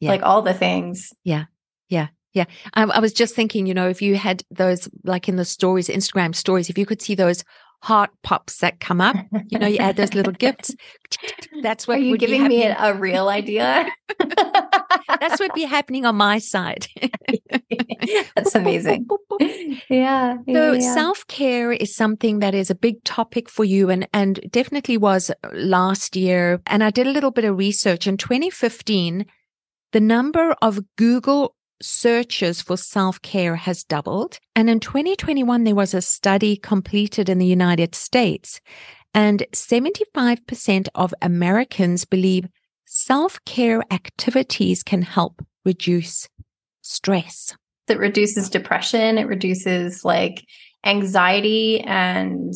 Yeah. 0.00 0.10
like 0.10 0.22
all 0.22 0.40
the 0.42 0.54
things. 0.54 1.12
Yeah. 1.24 1.44
Yeah. 1.88 2.08
Yeah. 2.32 2.44
I, 2.74 2.84
I 2.84 2.98
was 3.00 3.12
just 3.12 3.34
thinking, 3.34 3.66
you 3.66 3.74
know, 3.74 3.88
if 3.88 4.00
you 4.00 4.16
had 4.16 4.42
those, 4.50 4.88
like 5.04 5.28
in 5.28 5.36
the 5.36 5.44
stories, 5.44 5.88
Instagram 5.88 6.34
stories, 6.34 6.70
if 6.70 6.78
you 6.78 6.86
could 6.86 7.02
see 7.02 7.14
those 7.14 7.44
heart 7.84 8.08
pops 8.22 8.60
that 8.60 8.80
come 8.80 8.98
up, 8.98 9.14
you 9.48 9.58
know, 9.58 9.66
you 9.66 9.76
add 9.76 9.96
those 9.96 10.14
little 10.14 10.32
gifts. 10.32 10.74
That's 11.62 11.86
what 11.86 11.98
Are 11.98 12.00
you 12.00 12.16
giving 12.16 12.48
me 12.48 12.62
a, 12.62 12.94
real 12.94 13.28
idea? 13.28 13.86
That's 15.20 15.38
what 15.38 15.54
be 15.54 15.64
happening 15.64 16.06
on 16.06 16.16
my 16.16 16.38
side. 16.38 16.86
That's 18.34 18.54
amazing. 18.54 19.06
yeah. 19.90 20.38
So 20.50 20.72
yeah. 20.72 20.94
self 20.94 21.26
care 21.26 21.72
is 21.72 21.94
something 21.94 22.38
that 22.38 22.54
is 22.54 22.70
a 22.70 22.74
big 22.74 23.04
topic 23.04 23.50
for 23.50 23.66
you 23.66 23.90
and, 23.90 24.08
and 24.14 24.40
definitely 24.50 24.96
was 24.96 25.30
last 25.52 26.16
year. 26.16 26.62
And 26.66 26.82
I 26.82 26.88
did 26.90 27.06
a 27.06 27.12
little 27.12 27.32
bit 27.32 27.44
of 27.44 27.58
research 27.58 28.06
in 28.06 28.16
2015. 28.16 29.26
The 29.92 30.00
number 30.00 30.56
of 30.62 30.80
Google 30.96 31.54
searches 31.82 32.62
for 32.62 32.76
self 32.76 33.20
care 33.22 33.56
has 33.56 33.84
doubled. 33.84 34.38
And 34.56 34.70
in 34.70 34.80
2021, 34.80 35.64
there 35.64 35.74
was 35.74 35.94
a 35.94 36.02
study 36.02 36.56
completed 36.56 37.28
in 37.28 37.38
the 37.38 37.46
United 37.46 37.94
States 37.94 38.60
and 39.14 39.44
75% 39.52 40.88
of 40.94 41.14
Americans 41.22 42.04
believe 42.04 42.46
self 42.86 43.38
care 43.44 43.82
activities 43.90 44.82
can 44.82 45.02
help 45.02 45.42
reduce 45.64 46.28
stress. 46.82 47.54
it 47.88 47.98
reduces 47.98 48.48
depression, 48.50 49.18
it 49.18 49.26
reduces 49.26 50.04
like 50.04 50.44
anxiety 50.86 51.80
and 51.80 52.52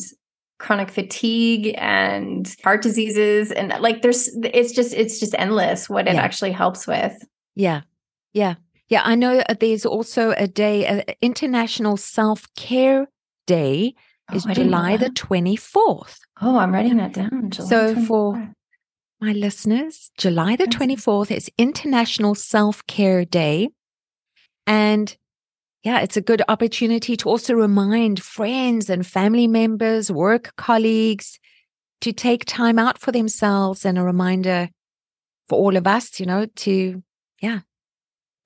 chronic 0.59 0.89
fatigue 0.91 1.73
and 1.77 2.53
heart 2.63 2.81
diseases 2.81 3.51
and 3.51 3.69
like 3.79 4.01
there's 4.01 4.29
it's 4.43 4.73
just 4.73 4.93
it's 4.93 5.19
just 5.19 5.33
endless 5.37 5.89
what 5.89 6.07
it 6.07 6.13
Yeah. 6.15 6.21
actually 6.21 6.51
helps 6.51 6.85
with. 6.85 7.13
Yeah. 7.55 7.81
Yeah. 8.33 8.55
Yeah. 8.89 9.01
I 9.05 9.15
know 9.15 9.39
uh, 9.47 9.53
there's 9.59 9.85
also 9.85 10.31
a 10.31 10.47
day, 10.47 10.85
uh, 10.87 11.03
International 11.21 11.97
Self 11.97 12.47
Care 12.55 13.07
Day 13.47 13.93
is 14.33 14.45
Oh, 14.45 14.49
I 14.49 14.53
July 14.53 14.97
the 14.97 15.09
24th. 15.09 16.17
Oh, 16.41 16.57
I'm 16.57 16.73
writing 16.73 16.97
that 16.97 17.13
down. 17.13 17.49
July 17.49 17.69
So 17.69 17.95
for- 18.05 18.53
My 19.21 19.33
listeners, 19.33 20.11
July 20.17 20.55
the 20.55 20.65
24th 20.67 21.31
is 21.31 21.49
International 21.57 22.35
Self 22.35 22.85
Care 22.87 23.25
Day. 23.25 23.69
And 24.65 25.15
yeah, 25.83 25.99
it's 26.01 26.17
a 26.17 26.21
good 26.21 26.41
opportunity 26.47 27.15
to 27.17 27.29
also 27.29 27.53
remind 27.53 28.21
friends 28.21 28.89
and 28.89 29.05
family 29.05 29.47
members, 29.47 30.11
work 30.11 30.53
colleagues 30.57 31.39
to 32.01 32.13
take 32.13 32.45
time 32.45 32.79
out 32.79 32.97
for 32.97 33.11
themselves 33.11 33.85
and 33.85 33.97
a 33.97 34.03
reminder 34.03 34.69
for 35.47 35.57
all 35.57 35.75
of 35.75 35.87
us, 35.87 36.19
you 36.19 36.25
know, 36.25 36.45
to, 36.57 37.01
yeah, 37.41 37.59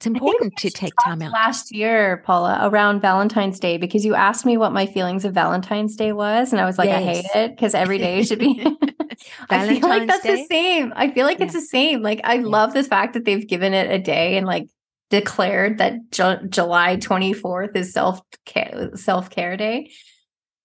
it's 0.04 0.08
important 0.08 0.58
to 0.58 0.70
take 0.70 0.94
time 1.04 1.22
out. 1.22 1.32
last 1.32 1.72
year, 1.72 2.22
Paula, 2.26 2.60
around 2.64 3.00
Valentine's 3.00 3.60
Day 3.60 3.78
because 3.78 4.04
you 4.04 4.16
asked 4.16 4.46
me 4.46 4.58
what 4.58 4.74
my 4.74 4.86
feelings 4.86 5.24
of 5.24 5.34
Valentine's 5.34 5.96
Day 5.96 6.12
was, 6.12 6.52
and 6.52 6.62
I 6.62 6.66
was 6.66 6.78
like, 6.78 6.90
I 6.90 7.02
hate 7.02 7.26
it 7.34 7.52
because 7.52 7.74
every 7.74 7.98
day 7.98 8.24
should 8.24 8.40
be. 8.40 8.66
I 9.50 9.80
feel 9.80 9.88
like 9.88 10.08
that's 10.08 10.24
Day? 10.24 10.36
the 10.36 10.46
same. 10.46 10.94
I 10.96 11.12
feel 11.12 11.26
like 11.26 11.40
it's 11.40 11.54
the 11.54 11.62
same. 11.62 12.02
Like 12.02 12.20
I 12.24 12.38
love 12.38 12.74
the 12.74 12.84
fact 12.84 13.14
that 13.14 13.26
they've 13.26 13.48
given 13.48 13.74
it 13.74 13.90
a 13.92 14.00
day 14.00 14.38
and 14.38 14.46
like 14.46 14.68
declared 15.10 15.78
that 15.78 16.12
Ju- 16.12 16.48
July 16.50 16.98
twenty 16.98 17.34
fourth 17.34 17.76
is 17.76 17.94
self 17.94 18.20
care 18.46 18.92
self 18.96 19.30
care 19.30 19.56
day. 19.56 19.92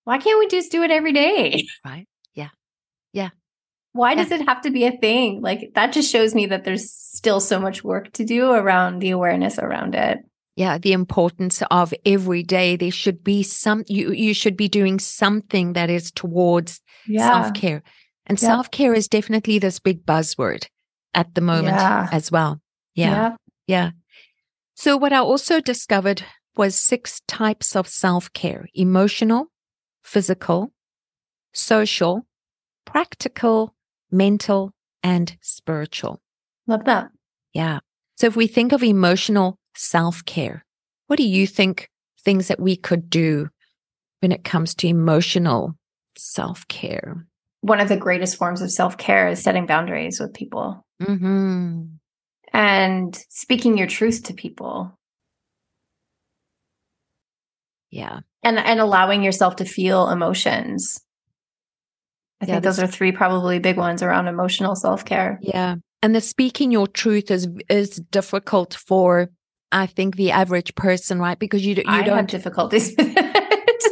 Why 0.04 0.18
can't 0.18 0.38
we 0.38 0.48
just 0.48 0.72
do 0.72 0.82
it 0.82 0.90
every 0.90 1.12
day? 1.12 1.66
Right. 1.84 2.08
Yeah. 2.34 2.48
Yeah. 3.12 3.30
Does 3.94 4.30
it 4.30 4.46
have 4.48 4.60
to 4.62 4.70
be 4.70 4.84
a 4.84 4.92
thing? 4.96 5.40
Like 5.42 5.72
that 5.74 5.92
just 5.92 6.10
shows 6.10 6.34
me 6.34 6.46
that 6.46 6.64
there's 6.64 6.90
still 6.90 7.40
so 7.40 7.58
much 7.58 7.82
work 7.82 8.12
to 8.12 8.24
do 8.24 8.50
around 8.52 9.00
the 9.00 9.10
awareness 9.10 9.58
around 9.58 9.94
it. 9.94 10.18
yeah 10.56 10.78
the 10.78 10.92
importance 10.92 11.62
of 11.70 11.94
every 12.04 12.42
day 12.42 12.76
there 12.76 12.90
should 13.02 13.22
be 13.22 13.42
some 13.44 13.84
you 13.88 14.12
you 14.12 14.34
should 14.34 14.56
be 14.56 14.68
doing 14.68 14.98
something 15.00 15.74
that 15.74 15.88
is 15.90 16.10
towards 16.12 16.80
self-care 17.16 17.80
and 18.26 18.36
Yeah. 18.42 18.48
self-care 18.48 18.92
is 19.00 19.08
definitely 19.08 19.58
this 19.60 19.78
big 19.80 20.04
buzzword 20.04 20.62
at 21.14 21.28
the 21.34 21.40
moment 21.40 21.76
Yeah. 21.78 22.08
as 22.12 22.30
well 22.30 22.60
yeah, 22.94 23.36
yeah 23.66 23.90
so 24.74 24.96
what 25.02 25.12
i 25.12 25.18
also 25.18 25.60
discovered 25.60 26.20
was 26.56 26.74
six 26.74 27.22
types 27.26 27.76
of 27.76 27.86
self-care 27.88 28.62
emotional 28.74 29.46
physical 30.02 30.72
social 31.52 32.26
practical 32.84 33.74
mental 34.10 34.72
and 35.02 35.36
spiritual 35.40 36.20
Love 36.66 36.84
that. 36.84 37.10
yeah. 37.54 37.80
So 38.16 38.26
if 38.26 38.36
we 38.36 38.46
think 38.46 38.72
of 38.72 38.82
emotional 38.82 39.56
self 39.76 40.24
care, 40.24 40.64
what 41.06 41.16
do 41.16 41.26
you 41.26 41.46
think 41.46 41.88
things 42.24 42.48
that 42.48 42.60
we 42.60 42.76
could 42.76 43.08
do 43.08 43.48
when 44.20 44.32
it 44.32 44.44
comes 44.44 44.74
to 44.76 44.88
emotional 44.88 45.74
self 46.16 46.66
care? 46.68 47.26
One 47.60 47.80
of 47.80 47.88
the 47.88 47.96
greatest 47.96 48.36
forms 48.36 48.60
of 48.60 48.70
self 48.72 48.96
care 48.98 49.28
is 49.28 49.42
setting 49.42 49.66
boundaries 49.66 50.20
with 50.20 50.34
people 50.34 50.84
hmm 51.04 51.84
and 52.52 53.14
speaking 53.28 53.76
your 53.78 53.86
truth 53.86 54.24
to 54.24 54.34
people 54.34 54.98
Yeah. 57.90 58.20
and, 58.42 58.58
and 58.58 58.80
allowing 58.80 59.22
yourself 59.22 59.56
to 59.56 59.64
feel 59.64 60.08
emotions. 60.08 61.00
I 62.40 62.46
Yeah, 62.46 62.54
think 62.54 62.64
those 62.64 62.78
are 62.78 62.86
three 62.86 63.12
probably 63.12 63.58
big 63.58 63.76
ones 63.76 64.02
around 64.02 64.28
emotional 64.28 64.74
self 64.76 65.04
care. 65.04 65.38
Yeah. 65.42 65.76
And 66.02 66.14
the 66.14 66.20
speaking 66.20 66.70
your 66.70 66.86
truth 66.86 67.30
is 67.30 67.48
is 67.68 67.90
difficult 68.10 68.74
for 68.74 69.28
I 69.72 69.86
think 69.86 70.16
the 70.16 70.30
average 70.30 70.74
person, 70.74 71.18
right? 71.18 71.38
Because 71.38 71.66
you, 71.66 71.74
you 71.74 71.82
I 71.86 72.02
don't 72.02 72.16
have 72.16 72.26
difficulties 72.28 72.94
with 72.98 73.12
it. 73.16 73.84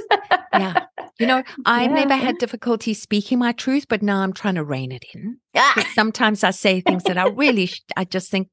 Yeah. 0.54 0.86
You 1.18 1.26
know, 1.26 1.42
I've 1.64 1.90
Yeah. 1.90 2.04
never 2.04 2.14
had 2.14 2.38
difficulty 2.38 2.94
speaking 2.94 3.38
my 3.38 3.52
truth, 3.52 3.86
but 3.88 4.02
now 4.02 4.20
I'm 4.22 4.32
trying 4.32 4.54
to 4.56 4.64
rein 4.64 4.92
it 4.92 5.04
in. 5.14 5.38
Ah, 5.56 5.84
Sometimes 5.94 6.44
I 6.44 6.50
say 6.52 6.80
things 6.80 7.04
that 7.04 7.18
I 7.18 7.24
really, 7.42 7.66
sh- 7.66 7.82
I 7.96 8.04
just 8.04 8.30
think 8.30 8.48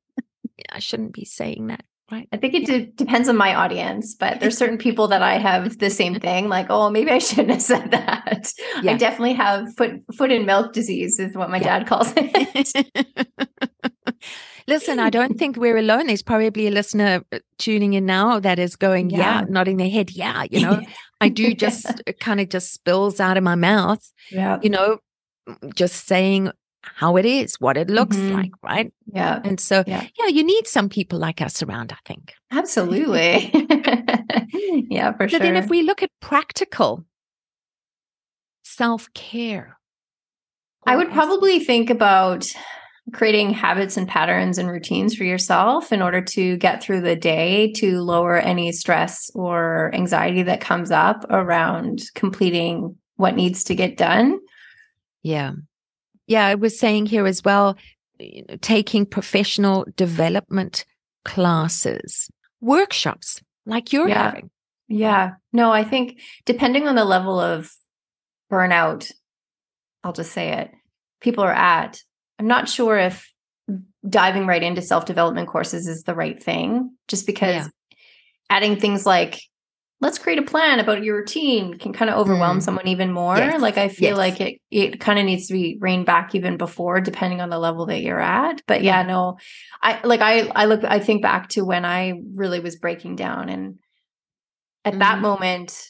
I 0.72 0.80
shouldn't 0.80 1.14
be 1.14 1.26
saying 1.26 1.68
that, 1.68 1.84
right? 2.14 2.28
I 2.32 2.38
think 2.38 2.54
it 2.54 2.66
de- 2.66 2.86
depends 2.86 3.28
on 3.30 3.36
my 3.38 3.54
audience, 3.56 4.16
but 4.16 4.40
there's 4.40 4.58
certain 4.58 4.78
people 4.78 5.08
that 5.10 5.22
I 5.22 5.38
have 5.38 5.78
the 5.80 5.90
same 5.90 6.16
thing. 6.20 6.48
Like, 6.48 6.68
oh, 6.70 6.90
maybe 6.90 7.12
I 7.12 7.18
shouldn't 7.20 7.50
have 7.52 7.62
said 7.62 7.92
that. 7.92 8.52
Yeah. 8.82 8.92
I 8.92 8.98
definitely 8.98 9.34
have 9.34 9.74
foot 9.76 9.92
foot 10.18 10.32
and 10.32 10.46
milk 10.46 10.74
disease, 10.74 11.20
is 11.20 11.36
what 11.36 11.50
my 11.50 11.58
Yeah. 11.58 11.80
dad 11.80 11.88
calls 11.88 12.14
it. 12.16 12.86
Listen, 14.68 14.98
I 15.00 15.10
don't 15.10 15.38
think 15.38 15.58
we're 15.58 15.78
alone. 15.78 16.08
There's 16.08 16.24
probably 16.24 16.68
a 16.68 16.72
listener 16.72 17.22
uh, 17.34 17.40
tuning 17.58 17.94
in 17.96 18.06
now 18.06 18.40
that 18.40 18.60
is 18.60 18.78
going, 18.78 19.10
yeah, 19.10 19.42
Yeah. 19.42 19.46
nodding 19.50 19.76
their 19.78 19.90
head. 19.90 20.12
Yeah, 20.12 20.46
you 20.50 20.62
know, 20.62 20.80
I 21.22 21.28
do 21.30 21.54
just 21.54 22.02
it 22.08 22.20
kind 22.20 22.40
of 22.40 22.48
just 22.50 22.74
spills 22.74 23.20
out 23.20 23.36
of 23.38 23.44
my 23.44 23.56
mouth, 23.56 24.02
yeah. 24.32 24.60
you 24.64 24.70
know, 24.70 25.00
just 25.76 26.08
saying 26.08 26.52
how 26.84 27.18
it 27.18 27.26
is, 27.26 27.56
what 27.60 27.78
it 27.78 27.90
looks 27.90 28.18
Mhm. 28.18 28.34
like, 28.34 28.52
right? 28.62 28.94
Yeah. 29.12 29.40
And 29.44 29.60
so, 29.60 29.84
Yeah. 29.88 30.06
yeah, 30.20 30.28
you 30.28 30.44
need 30.44 30.68
some 30.68 30.90
people 30.90 31.18
like 31.20 31.42
us 31.42 31.64
around, 31.64 31.92
I 31.92 31.98
think. 32.06 32.34
Absolutely. 32.52 33.50
yeah, 34.90 35.14
for 35.14 35.28
So 35.28 35.38
sure. 35.38 35.40
then, 35.40 35.56
if 35.56 35.70
we 35.70 35.82
look 35.82 36.04
at 36.04 36.10
practical 36.20 37.06
self 38.64 39.12
care, 39.14 39.78
I 40.86 40.96
would 40.96 41.12
probably 41.12 41.60
think 41.60 41.90
about 41.90 42.46
creating 43.14 43.52
habits 43.54 43.98
and 43.98 44.08
patterns 44.08 44.58
and 44.58 44.70
routines 44.70 45.14
for 45.16 45.24
yourself 45.26 45.92
in 45.92 46.02
order 46.02 46.22
to 46.22 46.56
get 46.58 46.82
through 46.82 47.02
the 47.02 47.16
day 47.16 47.72
to 47.74 48.00
lower 48.02 48.38
any 48.38 48.72
stress 48.72 49.30
or 49.36 49.92
anxiety 49.94 50.44
that 50.44 50.62
comes 50.62 50.90
up 50.92 51.26
around 51.30 52.02
completing 52.16 52.96
what 53.18 53.36
needs 53.36 53.64
to 53.66 53.76
get 53.76 53.98
done. 53.98 54.40
Yeah. 55.22 55.52
Yeah. 56.28 56.46
I 56.46 56.56
was 56.56 56.78
saying 56.78 57.08
here 57.08 57.26
as 57.28 57.44
well, 57.44 57.78
you 58.20 58.44
know, 58.48 58.56
taking 58.62 59.06
professional 59.06 59.86
development 59.96 60.86
classes, 61.26 62.30
workshops 62.62 63.42
like 63.66 63.92
you're 63.94 64.08
Yeah. 64.10 64.24
having. 64.24 64.50
Yeah. 64.88 65.32
No, 65.52 65.72
I 65.72 65.84
think 65.84 66.20
depending 66.46 66.88
on 66.88 66.96
the 66.96 67.06
level 67.06 67.40
of 67.40 67.72
burnout, 68.52 69.12
I'll 70.04 70.14
just 70.14 70.32
say 70.34 70.50
it, 70.54 70.72
people 71.22 71.44
are 71.44 71.54
at, 71.54 72.00
I'm 72.40 72.48
not 72.48 72.68
sure 72.70 72.98
if 72.98 73.30
diving 74.08 74.46
right 74.46 74.62
into 74.62 74.82
self 74.82 75.06
development 75.06 75.48
courses 75.48 75.88
is 75.88 76.04
the 76.04 76.14
right 76.16 76.42
thing, 76.44 76.92
just 77.08 77.26
because 77.26 77.56
Yeah. 77.56 77.68
adding 78.50 78.76
things 78.80 79.06
like, 79.06 79.42
let's 80.04 80.20
create 80.20 80.38
a 80.38 80.44
plan 80.44 80.80
about 80.80 81.04
your 81.04 81.18
routine 81.18 81.78
can 81.80 81.94
kind 81.94 82.12
of 82.12 82.18
overwhelm 82.20 82.60
Mm. 82.60 82.62
someone 82.64 82.88
even 82.88 83.12
more. 83.12 83.38
Yes. 83.38 83.62
Like 83.62 83.78
I 83.80 83.88
feel 83.90 84.10
Yes. 84.10 84.18
like 84.18 84.42
it 84.42 84.62
it 84.70 85.00
kind 85.00 85.18
of 85.18 85.26
needs 85.26 85.48
to 85.48 85.54
be 85.54 85.78
reined 85.80 86.06
back 86.06 86.36
even 86.36 86.58
before, 86.58 87.02
depending 87.02 87.42
on 87.42 87.50
the 87.50 87.58
level 87.58 87.86
that 87.88 88.02
you're 88.02 88.20
at. 88.20 88.62
But 88.68 88.84
yeah, 88.84 89.02
no, 89.04 89.38
I 89.82 90.00
like 90.06 90.22
I 90.22 90.48
I 90.56 90.66
look 90.66 90.84
I 90.84 91.00
think 91.00 91.22
back 91.24 91.50
to 91.50 91.64
when 91.66 91.86
I 91.86 92.14
really 92.36 92.60
was 92.60 92.76
breaking 92.76 93.16
down 93.16 93.50
and 93.50 93.80
at 94.86 95.00
that 95.00 95.18
Mhm. 95.18 95.22
moment 95.22 95.90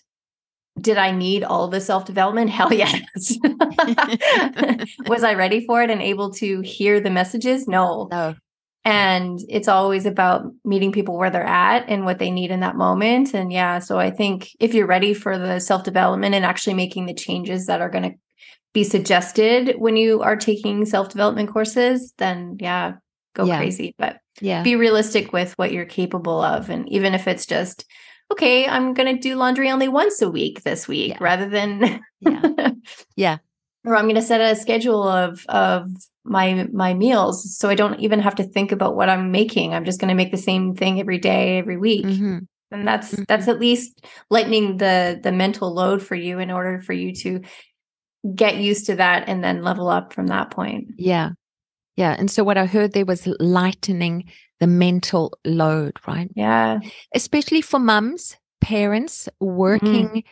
did 0.82 0.97
i 0.97 1.12
need 1.12 1.43
all 1.43 1.67
the 1.67 1.80
self-development 1.80 2.49
hell 2.58 2.73
yes 2.73 3.38
was 5.08 5.23
i 5.23 5.34
ready 5.36 5.65
for 5.67 5.84
it 5.84 5.89
and 5.91 6.02
able 6.02 6.32
to 6.32 6.62
hear 6.62 6.99
the 6.99 7.10
messages 7.12 7.67
no 7.67 8.08
No. 8.12 8.34
And 8.85 9.39
it's 9.47 9.67
always 9.67 10.05
about 10.05 10.43
meeting 10.65 10.91
people 10.91 11.17
where 11.17 11.29
they're 11.29 11.43
at 11.43 11.87
and 11.87 12.03
what 12.05 12.19
they 12.19 12.29
need 12.31 12.51
in 12.51 12.59
that 12.59 12.75
moment 12.75 13.33
and 13.33 13.51
yeah 13.51 13.79
so 13.79 13.97
i 13.99 14.09
think 14.11 14.49
if 14.59 14.73
you're 14.73 14.87
ready 14.87 15.13
for 15.13 15.37
the 15.37 15.59
self-development 15.59 16.35
and 16.35 16.45
actually 16.45 16.73
making 16.73 17.05
the 17.05 17.13
changes 17.13 17.65
that 17.67 17.81
are 17.81 17.89
going 17.89 18.03
to 18.11 18.17
be 18.73 18.83
suggested 18.83 19.75
when 19.77 19.95
you 19.95 20.21
are 20.21 20.35
taking 20.35 20.85
self-development 20.85 21.49
courses 21.49 22.13
then 22.17 22.57
yeah 22.59 22.93
go 23.35 23.45
Yeah. 23.45 23.57
crazy 23.57 23.95
but 23.97 24.17
Yeah. 24.41 24.63
be 24.63 24.75
realistic 24.75 25.31
with 25.31 25.53
what 25.57 25.71
you're 25.71 25.85
capable 25.85 26.41
of 26.41 26.69
and 26.69 26.89
even 26.89 27.13
if 27.13 27.27
it's 27.27 27.45
just 27.45 27.85
okay 28.31 28.67
i'm 28.67 28.93
going 28.93 29.15
to 29.15 29.21
do 29.21 29.35
laundry 29.35 29.69
only 29.69 29.87
once 29.87 30.21
a 30.21 30.29
week 30.29 30.63
this 30.63 30.87
week 30.87 31.11
Yeah. 31.11 31.17
rather 31.21 31.47
than 31.49 32.01
Yeah. 32.19 32.71
Yeah. 33.15 33.37
Or 33.85 33.95
i'm 33.95 34.05
going 34.05 34.15
to 34.15 34.21
set 34.21 34.41
a 34.41 34.55
schedule 34.55 35.03
of 35.03 35.45
of 35.49 35.89
my 36.23 36.67
my 36.71 36.93
meals 36.93 37.57
so 37.57 37.69
i 37.69 37.75
don't 37.75 37.99
even 37.99 38.19
have 38.19 38.35
to 38.35 38.43
think 38.43 38.71
about 38.71 38.95
what 38.95 39.09
i'm 39.09 39.31
making 39.31 39.73
i'm 39.73 39.85
just 39.85 39.99
going 39.99 40.09
to 40.09 40.15
make 40.15 40.31
the 40.31 40.37
same 40.37 40.73
thing 40.75 40.99
every 40.99 41.17
day 41.17 41.57
every 41.57 41.77
week 41.77 42.05
Mhm. 42.05 42.47
and 42.71 42.87
that's 42.87 43.13
Mhm. 43.13 43.27
that's 43.27 43.47
at 43.47 43.59
least 43.59 44.05
lightening 44.29 44.77
the 44.77 45.19
the 45.21 45.31
mental 45.31 45.73
load 45.73 46.01
for 46.01 46.15
you 46.15 46.39
in 46.39 46.49
order 46.51 46.81
for 46.81 46.93
you 46.93 47.13
to 47.15 47.41
get 48.35 48.55
used 48.57 48.85
to 48.85 48.95
that 48.95 49.27
and 49.27 49.43
then 49.43 49.63
level 49.63 49.89
up 49.89 50.13
from 50.13 50.27
that 50.27 50.49
point 50.51 50.87
Yeah. 50.97 51.31
Yeah. 51.95 52.15
And 52.17 52.31
so 52.31 52.43
what 52.43 52.57
I 52.57 52.65
heard 52.65 52.93
there 52.93 53.05
was 53.05 53.27
lightening 53.39 54.23
the 54.59 54.65
mental 54.67 55.37
load, 55.45 55.99
right? 56.07 56.29
yeah 56.35 56.79
Especially 57.13 57.61
for 57.61 57.79
mums, 57.79 58.37
parents, 58.61 59.29
working, 59.39 60.23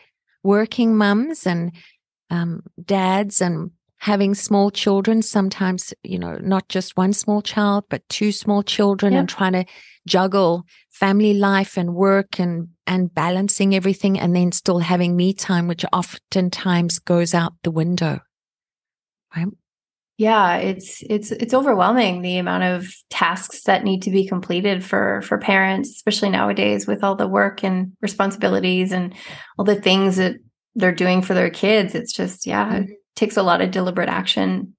working 0.42 0.96
mums 0.96 1.46
and 1.46 1.70
um, 2.32 2.62
dads 2.82 3.40
and 3.40 3.70
having 3.98 4.34
small 4.34 4.70
children. 4.70 5.22
Sometimes, 5.22 5.94
you 6.02 6.18
know, 6.18 6.38
not 6.38 6.68
just 6.68 6.96
one 6.96 7.12
small 7.12 7.42
child, 7.42 7.84
but 7.88 8.08
two 8.08 8.32
small 8.32 8.62
children 8.62 9.14
and 9.14 9.28
trying 9.28 9.52
to 9.52 9.64
juggle 10.08 10.64
family 10.90 11.34
life 11.34 11.76
and 11.76 11.94
work 11.94 12.40
and, 12.40 12.68
and 12.86 13.14
balancing 13.14 13.74
everything 13.74 14.18
and 14.18 14.34
then 14.34 14.50
still 14.50 14.80
having 14.80 15.14
me 15.14 15.32
time, 15.32 15.68
which 15.68 15.84
oftentimes 15.92 16.98
goes 16.98 17.34
out 17.34 17.52
the 17.62 17.70
window. 17.70 18.20
Right. 19.36 19.46
yeah 20.18 20.56
it's 20.56 21.02
it's 21.08 21.30
it's 21.32 21.54
overwhelming 21.54 22.20
the 22.20 22.36
amount 22.36 22.64
of 22.64 22.86
tasks 23.08 23.62
that 23.62 23.82
need 23.82 24.02
to 24.02 24.10
be 24.10 24.28
completed 24.28 24.84
for 24.84 25.22
for 25.22 25.38
parents 25.38 25.88
especially 25.88 26.28
nowadays 26.28 26.86
with 26.86 27.02
all 27.02 27.16
the 27.16 27.26
work 27.26 27.64
and 27.64 27.92
responsibilities 28.02 28.92
and 28.92 29.14
all 29.56 29.64
the 29.64 29.80
things 29.80 30.16
that 30.16 30.34
they're 30.74 30.94
doing 30.94 31.22
for 31.22 31.34
their 31.34 31.50
kids. 31.50 31.94
It's 31.94 32.12
just 32.12 32.46
yeah 32.46 32.74
it 32.80 32.90
takes 33.16 33.36
a 33.36 33.42
lot 33.42 33.60
of 33.60 33.70
deliberate 33.70 34.08
action. 34.08 34.74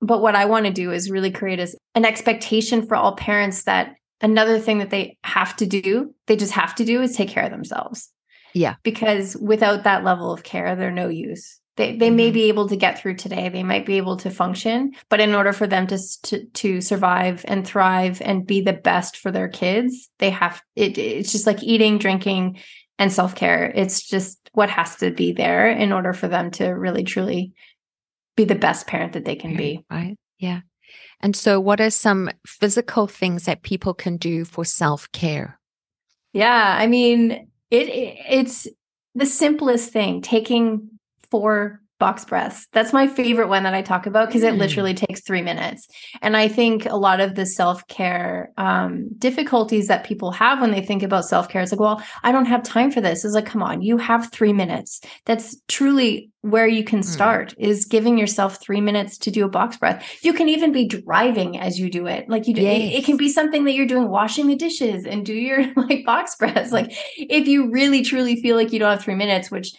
But 0.00 0.22
what 0.22 0.36
i 0.36 0.44
want 0.44 0.66
to 0.66 0.72
do 0.72 0.92
is 0.92 1.10
really 1.10 1.30
create 1.32 1.58
as 1.58 1.74
an 1.94 2.04
expectation 2.04 2.86
for 2.86 2.94
all 2.96 3.16
parents 3.16 3.64
that 3.64 3.94
another 4.20 4.58
thing 4.60 4.78
that 4.78 4.90
they 4.90 5.16
have 5.24 5.56
to 5.56 5.66
do 5.66 6.14
they 6.26 6.36
just 6.36 6.52
have 6.52 6.74
to 6.76 6.84
do 6.84 7.02
is 7.02 7.16
take 7.16 7.28
care 7.28 7.44
of 7.44 7.50
themselves. 7.50 8.10
Yeah. 8.54 8.76
because 8.82 9.36
without 9.36 9.84
that 9.84 10.04
level 10.04 10.32
of 10.32 10.42
care 10.42 10.74
they're 10.76 10.90
no 10.90 11.08
use. 11.08 11.60
They, 11.76 11.96
they 11.96 12.10
may 12.10 12.30
Mhm. 12.30 12.34
be 12.34 12.42
able 12.48 12.68
to 12.70 12.76
get 12.76 12.98
through 12.98 13.14
today. 13.16 13.48
They 13.48 13.62
might 13.62 13.86
be 13.86 13.98
able 13.98 14.16
to 14.16 14.30
function. 14.30 14.92
But 15.10 15.20
in 15.20 15.32
order 15.32 15.52
for 15.52 15.68
them 15.68 15.86
to, 15.86 15.98
to 16.24 16.44
to 16.44 16.80
survive 16.80 17.44
and 17.46 17.64
thrive 17.64 18.20
and 18.24 18.44
be 18.44 18.60
the 18.60 18.72
best 18.72 19.16
for 19.16 19.30
their 19.30 19.48
kids 19.48 20.08
they 20.18 20.30
have 20.30 20.60
it 20.74 20.98
it's 20.98 21.30
just 21.30 21.46
like 21.46 21.62
eating 21.62 21.98
drinking 21.98 22.58
and 22.98 23.12
self-care 23.12 23.72
it's 23.74 24.02
just 24.02 24.50
what 24.52 24.70
has 24.70 24.96
to 24.96 25.10
be 25.10 25.32
there 25.32 25.68
in 25.70 25.92
order 25.92 26.12
for 26.12 26.28
them 26.28 26.50
to 26.50 26.66
really 26.68 27.04
truly 27.04 27.52
be 28.36 28.44
the 28.44 28.54
best 28.54 28.86
parent 28.86 29.12
that 29.12 29.24
they 29.24 29.36
can 29.36 29.56
be 29.56 29.84
Right. 29.90 30.16
Yeah. 30.38 30.60
And 31.20 31.34
so, 31.34 31.60
what 31.60 31.80
are 31.80 31.90
some 31.90 32.30
physical 32.46 33.06
things 33.06 33.44
that 33.44 33.62
people 33.62 33.94
can 33.94 34.16
do 34.16 34.44
for 34.44 34.64
self 34.64 35.10
care? 35.12 35.58
Yeah, 36.32 36.76
I 36.78 36.86
mean, 36.86 37.48
it, 37.70 37.88
it 37.88 38.18
it's 38.28 38.68
the 39.14 39.26
simplest 39.26 39.92
thing, 39.92 40.22
taking 40.22 40.90
four 41.30 41.82
box 41.98 42.24
breaths. 42.24 42.66
That's 42.72 42.92
my 42.92 43.06
favorite 43.08 43.48
one 43.48 43.64
that 43.64 43.74
I 43.74 43.82
talk 43.82 44.06
about 44.06 44.28
because 44.28 44.42
it 44.42 44.54
Mm. 44.54 44.58
literally 44.58 44.94
takes 44.94 45.20
3 45.22 45.42
minutes. 45.42 45.88
And 46.22 46.36
I 46.36 46.46
think 46.48 46.86
a 46.86 46.96
lot 46.96 47.20
of 47.20 47.34
the 47.34 47.44
self-care 47.44 48.50
um 48.56 49.08
difficulties 49.18 49.88
that 49.88 50.04
people 50.04 50.30
have 50.30 50.60
when 50.60 50.70
they 50.70 50.80
think 50.80 51.02
about 51.02 51.24
self-care 51.24 51.62
is 51.62 51.72
like, 51.72 51.80
well, 51.80 52.02
I 52.22 52.32
don't 52.32 52.46
have 52.46 52.62
time 52.62 52.90
for 52.90 53.00
this. 53.00 53.24
It's 53.24 53.34
like, 53.34 53.46
come 53.46 53.62
on, 53.62 53.82
you 53.82 53.96
have 53.98 54.30
3 54.32 54.52
minutes. 54.52 55.00
That's 55.26 55.56
truly 55.68 56.30
where 56.42 56.68
you 56.68 56.84
can 56.84 57.00
Mm. 57.00 57.04
start 57.04 57.54
is 57.58 57.84
giving 57.84 58.16
yourself 58.16 58.60
3 58.60 58.80
minutes 58.80 59.18
to 59.18 59.30
do 59.30 59.44
a 59.44 59.48
box 59.48 59.76
breath. 59.76 60.04
You 60.22 60.32
can 60.32 60.48
even 60.48 60.70
be 60.72 60.86
driving 60.86 61.58
as 61.58 61.80
you 61.80 61.90
do 61.90 62.06
it. 62.06 62.28
Like 62.28 62.46
you 62.46 62.54
do, 62.54 62.62
it, 62.62 62.92
it 62.98 63.04
can 63.04 63.16
be 63.16 63.28
something 63.28 63.64
that 63.64 63.72
you're 63.74 63.86
doing 63.86 64.08
washing 64.08 64.46
the 64.46 64.54
dishes 64.56 65.04
and 65.04 65.26
do 65.26 65.34
your 65.34 65.64
like 65.76 66.04
box 66.04 66.36
breaths. 66.36 66.70
Like 66.72 66.92
if 67.16 67.48
you 67.48 67.70
really 67.70 68.02
truly 68.02 68.40
feel 68.40 68.54
like 68.56 68.72
you 68.72 68.78
don't 68.78 68.90
have 68.90 69.02
3 69.02 69.16
minutes, 69.16 69.50
which 69.50 69.72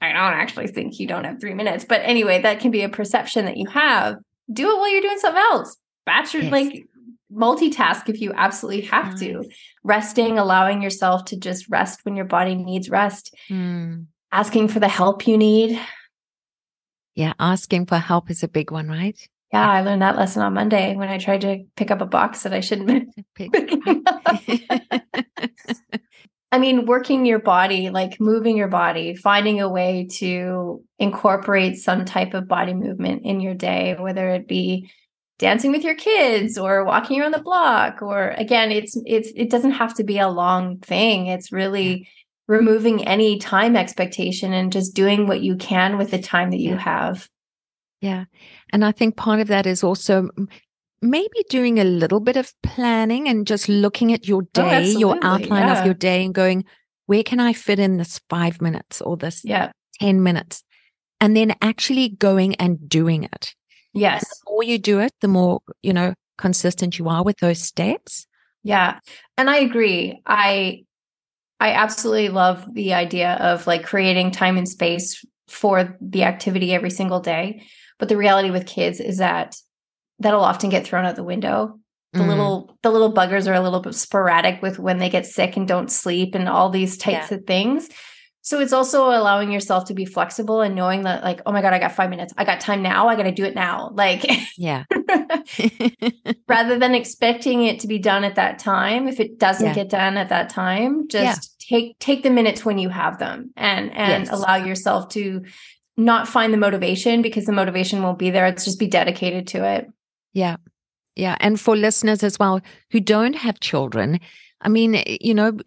I 0.00 0.08
don't 0.12 0.16
actually 0.40 0.68
think 0.68 0.98
you 1.00 1.06
don't 1.08 1.24
have 1.24 1.40
3 1.40 1.54
minutes, 1.54 1.84
but 1.84 2.00
anyway, 2.04 2.40
that 2.42 2.60
can 2.60 2.70
be 2.70 2.82
a 2.82 2.88
perception 2.88 3.46
that 3.46 3.56
you 3.56 3.66
have. 3.70 4.16
Do 4.52 4.70
it 4.70 4.76
while 4.78 4.90
you're 4.92 5.00
doing 5.02 5.18
something 5.18 5.42
else. 5.52 5.76
Batch 6.06 6.34
your 6.34 6.44
Yes. 6.44 6.52
like 6.52 6.86
multitask 7.32 8.08
if 8.08 8.20
you 8.20 8.32
absolutely 8.34 8.82
have 8.86 9.18
to. 9.18 9.44
Resting, 9.84 10.38
allowing 10.38 10.82
yourself 10.82 11.24
to 11.26 11.36
just 11.36 11.68
rest 11.68 12.00
when 12.04 12.16
your 12.16 12.24
body 12.26 12.54
needs 12.54 12.88
rest. 12.88 13.34
Mm. 13.50 14.06
Asking 14.32 14.68
for 14.68 14.78
the 14.80 14.88
help 14.88 15.26
you 15.26 15.36
need. 15.36 15.78
Yeah. 17.14 17.32
Asking 17.40 17.86
for 17.86 17.98
help 17.98 18.30
is 18.30 18.42
a 18.42 18.48
big 18.48 18.70
one, 18.70 18.88
right? 18.88 19.18
Yeah, 19.52 19.68
I 19.68 19.80
learned 19.80 20.02
that 20.02 20.16
lesson 20.16 20.42
on 20.42 20.54
Monday 20.54 20.94
when 20.94 21.08
I 21.08 21.18
tried 21.18 21.40
to 21.40 21.64
pick 21.74 21.90
up 21.90 22.00
a 22.02 22.06
box 22.06 22.42
that 22.42 22.52
I 22.52 22.60
shouldn't 22.60 22.90
have 22.90 23.02
Big- 23.34 23.50
been 23.52 23.66
picking 23.82 24.02
up. 24.06 24.40
I 26.50 26.58
mean, 26.58 26.86
working 26.86 27.26
your 27.26 27.40
body, 27.40 27.90
like 27.90 28.20
moving 28.20 28.56
your 28.56 28.68
body, 28.68 29.14
finding 29.14 29.60
a 29.60 29.68
way 29.68 30.08
to 30.12 30.82
incorporate 30.98 31.76
some 31.76 32.04
type 32.04 32.32
of 32.32 32.48
body 32.48 32.72
movement 32.72 33.22
in 33.24 33.40
your 33.40 33.54
day, 33.54 33.96
whether 33.98 34.30
it 34.30 34.48
be 34.48 34.90
dancing 35.38 35.70
with 35.70 35.84
your 35.84 35.94
kids 35.94 36.58
or 36.58 36.84
walking 36.84 37.20
around 37.20 37.32
the 37.32 37.40
block 37.40 38.02
or 38.02 38.30
again 38.30 38.72
it's 38.72 39.00
it's 39.06 39.30
it 39.36 39.50
doesn't 39.50 39.70
have 39.70 39.94
to 39.94 40.04
be 40.04 40.18
a 40.18 40.28
long 40.28 40.78
thing. 40.78 41.26
It's 41.26 41.52
really 41.52 42.08
removing 42.48 43.06
any 43.06 43.38
time 43.38 43.76
expectation 43.76 44.52
and 44.52 44.72
just 44.72 44.94
doing 44.94 45.26
what 45.26 45.42
you 45.42 45.56
can 45.56 45.98
with 45.98 46.10
the 46.10 46.18
time 46.18 46.50
that 46.50 46.60
you 46.60 46.76
have. 46.76 47.28
Yeah. 48.00 48.24
And 48.72 48.84
I 48.84 48.92
think 48.92 49.16
part 49.16 49.40
of 49.40 49.48
that 49.48 49.66
is 49.66 49.84
also 49.84 50.30
m- 50.36 50.48
maybe 51.00 51.44
doing 51.48 51.78
a 51.78 51.84
little 51.84 52.20
bit 52.20 52.36
of 52.36 52.52
planning 52.62 53.28
and 53.28 53.46
just 53.46 53.68
looking 53.68 54.12
at 54.12 54.26
your 54.26 54.42
oh, 54.42 54.48
day, 54.52 54.88
your 54.90 55.18
outline 55.22 55.66
yeah. 55.66 55.78
of 55.78 55.84
your 55.84 55.94
day 55.94 56.24
and 56.24 56.34
going, 56.34 56.64
where 57.06 57.22
can 57.22 57.40
I 57.40 57.52
fit 57.52 57.78
in 57.78 57.96
this 57.96 58.20
five 58.28 58.60
minutes 58.60 59.00
or 59.00 59.16
this 59.16 59.42
yeah 59.44 59.72
10 60.00 60.22
minutes? 60.22 60.62
And 61.20 61.36
then 61.36 61.54
actually 61.60 62.10
going 62.10 62.54
and 62.56 62.88
doing 62.88 63.24
it. 63.24 63.54
Yes. 63.94 64.22
And 64.22 64.30
the 64.30 64.52
more 64.52 64.62
you 64.62 64.78
do 64.78 65.00
it, 65.00 65.12
the 65.20 65.28
more, 65.28 65.60
you 65.82 65.92
know, 65.92 66.14
consistent 66.36 66.98
you 66.98 67.08
are 67.08 67.24
with 67.24 67.38
those 67.38 67.60
steps. 67.60 68.26
Yeah. 68.62 69.00
And 69.36 69.50
I 69.50 69.58
agree. 69.58 70.20
I 70.26 70.84
I 71.60 71.72
absolutely 71.72 72.28
love 72.28 72.64
the 72.72 72.94
idea 72.94 73.32
of 73.34 73.66
like 73.66 73.84
creating 73.84 74.30
time 74.30 74.56
and 74.56 74.68
space 74.68 75.24
for 75.48 75.96
the 76.00 76.24
activity 76.24 76.72
every 76.72 76.90
single 76.90 77.20
day. 77.20 77.62
But 77.98 78.08
the 78.08 78.16
reality 78.16 78.50
with 78.50 78.66
kids 78.66 79.00
is 79.00 79.18
that 79.18 79.56
that'll 80.18 80.44
often 80.44 80.70
get 80.70 80.86
thrown 80.86 81.04
out 81.04 81.16
the 81.16 81.24
window. 81.24 81.78
The 82.12 82.20
mm. 82.20 82.28
little 82.28 82.76
the 82.82 82.90
little 82.90 83.12
buggers 83.12 83.46
are 83.46 83.54
a 83.54 83.60
little 83.60 83.80
bit 83.80 83.94
sporadic 83.94 84.62
with 84.62 84.78
when 84.78 84.98
they 84.98 85.10
get 85.10 85.26
sick 85.26 85.56
and 85.56 85.68
don't 85.68 85.90
sleep 85.90 86.34
and 86.34 86.48
all 86.48 86.70
these 86.70 86.96
types 86.96 87.30
yeah. 87.30 87.36
of 87.36 87.44
things. 87.44 87.88
So 88.48 88.60
it's 88.60 88.72
also 88.72 89.08
allowing 89.08 89.52
yourself 89.52 89.84
to 89.86 89.94
be 89.94 90.06
flexible 90.06 90.62
and 90.62 90.74
knowing 90.74 91.02
that, 91.02 91.22
like, 91.22 91.42
oh 91.44 91.52
my 91.52 91.60
God, 91.60 91.74
I 91.74 91.78
got 91.78 91.92
five 91.92 92.08
minutes. 92.08 92.32
I 92.38 92.46
got 92.46 92.60
time 92.60 92.82
now. 92.82 93.06
I 93.06 93.14
got 93.14 93.24
to 93.24 93.30
do 93.30 93.44
it 93.44 93.54
now. 93.54 93.92
Like, 93.98 94.24
yeah. 94.56 94.84
rather 96.48 96.78
than 96.78 96.94
expecting 96.94 97.64
it 97.64 97.80
to 97.80 97.88
be 97.88 97.98
done 97.98 98.24
at 98.24 98.36
that 98.36 98.58
time, 98.58 99.06
if 99.06 99.20
it 99.20 99.38
doesn't 99.38 99.66
yeah. 99.66 99.74
get 99.74 99.90
done 99.90 100.16
at 100.16 100.30
that 100.30 100.48
time, 100.48 101.08
just 101.08 101.56
yeah. 101.60 101.78
take 101.78 101.98
take 101.98 102.22
the 102.22 102.30
minutes 102.30 102.64
when 102.64 102.78
you 102.78 102.88
have 102.88 103.18
them 103.18 103.50
and 103.54 103.90
and 103.92 104.24
yes. 104.24 104.32
allow 104.32 104.54
yourself 104.56 105.10
to 105.10 105.42
not 105.98 106.26
find 106.26 106.52
the 106.52 106.58
motivation 106.58 107.20
because 107.20 107.44
the 107.44 107.52
motivation 107.52 108.02
won't 108.02 108.18
be 108.18 108.30
there. 108.30 108.46
It's 108.46 108.64
just 108.64 108.78
be 108.78 108.86
dedicated 108.86 109.48
to 109.48 109.64
it. 109.64 109.88
Yeah. 110.38 110.56
Yeah. 111.16 111.36
And 111.40 111.60
for 111.60 111.76
listeners 111.76 112.22
as 112.22 112.38
well 112.38 112.60
who 112.90 113.00
don't 113.00 113.34
have 113.34 113.60
children, 113.60 114.20
I 114.60 114.68
mean, 114.68 115.02
you 115.06 115.34
know, 115.34 115.58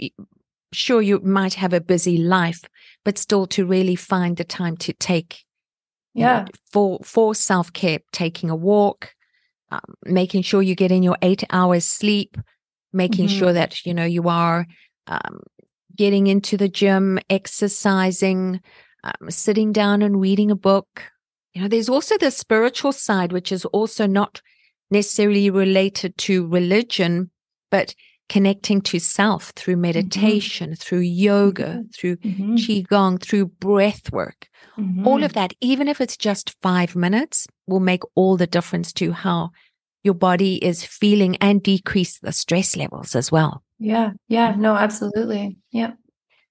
sure 0.71 1.01
you 1.01 1.19
might 1.19 1.55
have 1.55 1.73
a 1.73 1.81
busy 1.81 2.17
life, 2.17 2.63
but 3.03 3.17
still 3.17 3.45
to 3.47 3.65
really 3.65 3.95
find 3.95 4.37
the 4.37 4.43
time 4.43 4.77
to 4.77 4.93
take 4.93 5.45
yeah 6.13 6.41
know, 6.41 6.45
for 6.71 6.99
for 7.03 7.33
self-care 7.33 7.99
taking 8.11 8.49
a 8.49 8.55
walk 8.55 9.13
um, 9.71 9.95
making 10.03 10.41
sure 10.41 10.61
you 10.61 10.75
get 10.75 10.91
in 10.91 11.03
your 11.03 11.17
eight 11.21 11.43
hours 11.51 11.85
sleep 11.85 12.37
making 12.91 13.27
mm-hmm. 13.27 13.39
sure 13.39 13.53
that 13.53 13.85
you 13.85 13.93
know 13.93 14.05
you 14.05 14.27
are 14.27 14.65
um, 15.07 15.39
getting 15.95 16.27
into 16.27 16.57
the 16.57 16.67
gym 16.67 17.17
exercising 17.29 18.59
um, 19.03 19.29
sitting 19.29 19.71
down 19.71 20.01
and 20.01 20.19
reading 20.19 20.51
a 20.51 20.55
book 20.55 21.03
you 21.53 21.61
know 21.61 21.67
there's 21.67 21.89
also 21.89 22.17
the 22.17 22.31
spiritual 22.31 22.91
side 22.91 23.31
which 23.31 23.51
is 23.51 23.65
also 23.65 24.05
not 24.05 24.41
necessarily 24.91 25.49
related 25.49 26.17
to 26.19 26.47
religion 26.47 27.31
but 27.71 27.95
connecting 28.31 28.79
to 28.79 28.99
self 28.99 29.51
through 29.55 29.73
mm-hmm. 29.73 29.81
meditation, 29.81 30.69
mm-hmm. 30.69 30.75
through 30.75 30.99
yoga, 30.99 31.65
mm-hmm. 31.65 31.87
through 31.93 32.15
mm-hmm. 32.17 32.55
qigong, 32.55 33.21
through 33.21 33.47
breath 33.47 34.11
work. 34.11 34.47
Mm-hmm. 34.77 35.05
All 35.07 35.23
of 35.23 35.33
that, 35.33 35.53
even 35.59 35.89
if 35.89 35.99
it's 35.99 36.15
just 36.15 36.55
five 36.61 36.95
minutes, 36.95 37.47
will 37.67 37.79
make 37.79 38.03
all 38.15 38.37
the 38.37 38.47
difference 38.47 38.93
to 38.93 39.11
how 39.11 39.49
your 40.03 40.13
body 40.13 40.63
is 40.63 40.85
feeling 40.85 41.35
and 41.37 41.61
decrease 41.61 42.19
the 42.19 42.31
stress 42.31 42.77
levels 42.77 43.15
as 43.15 43.31
well. 43.31 43.63
Yeah. 43.79 44.11
Yeah. 44.29 44.55
No, 44.55 44.75
absolutely. 44.75 45.57
Yeah. 45.71 45.91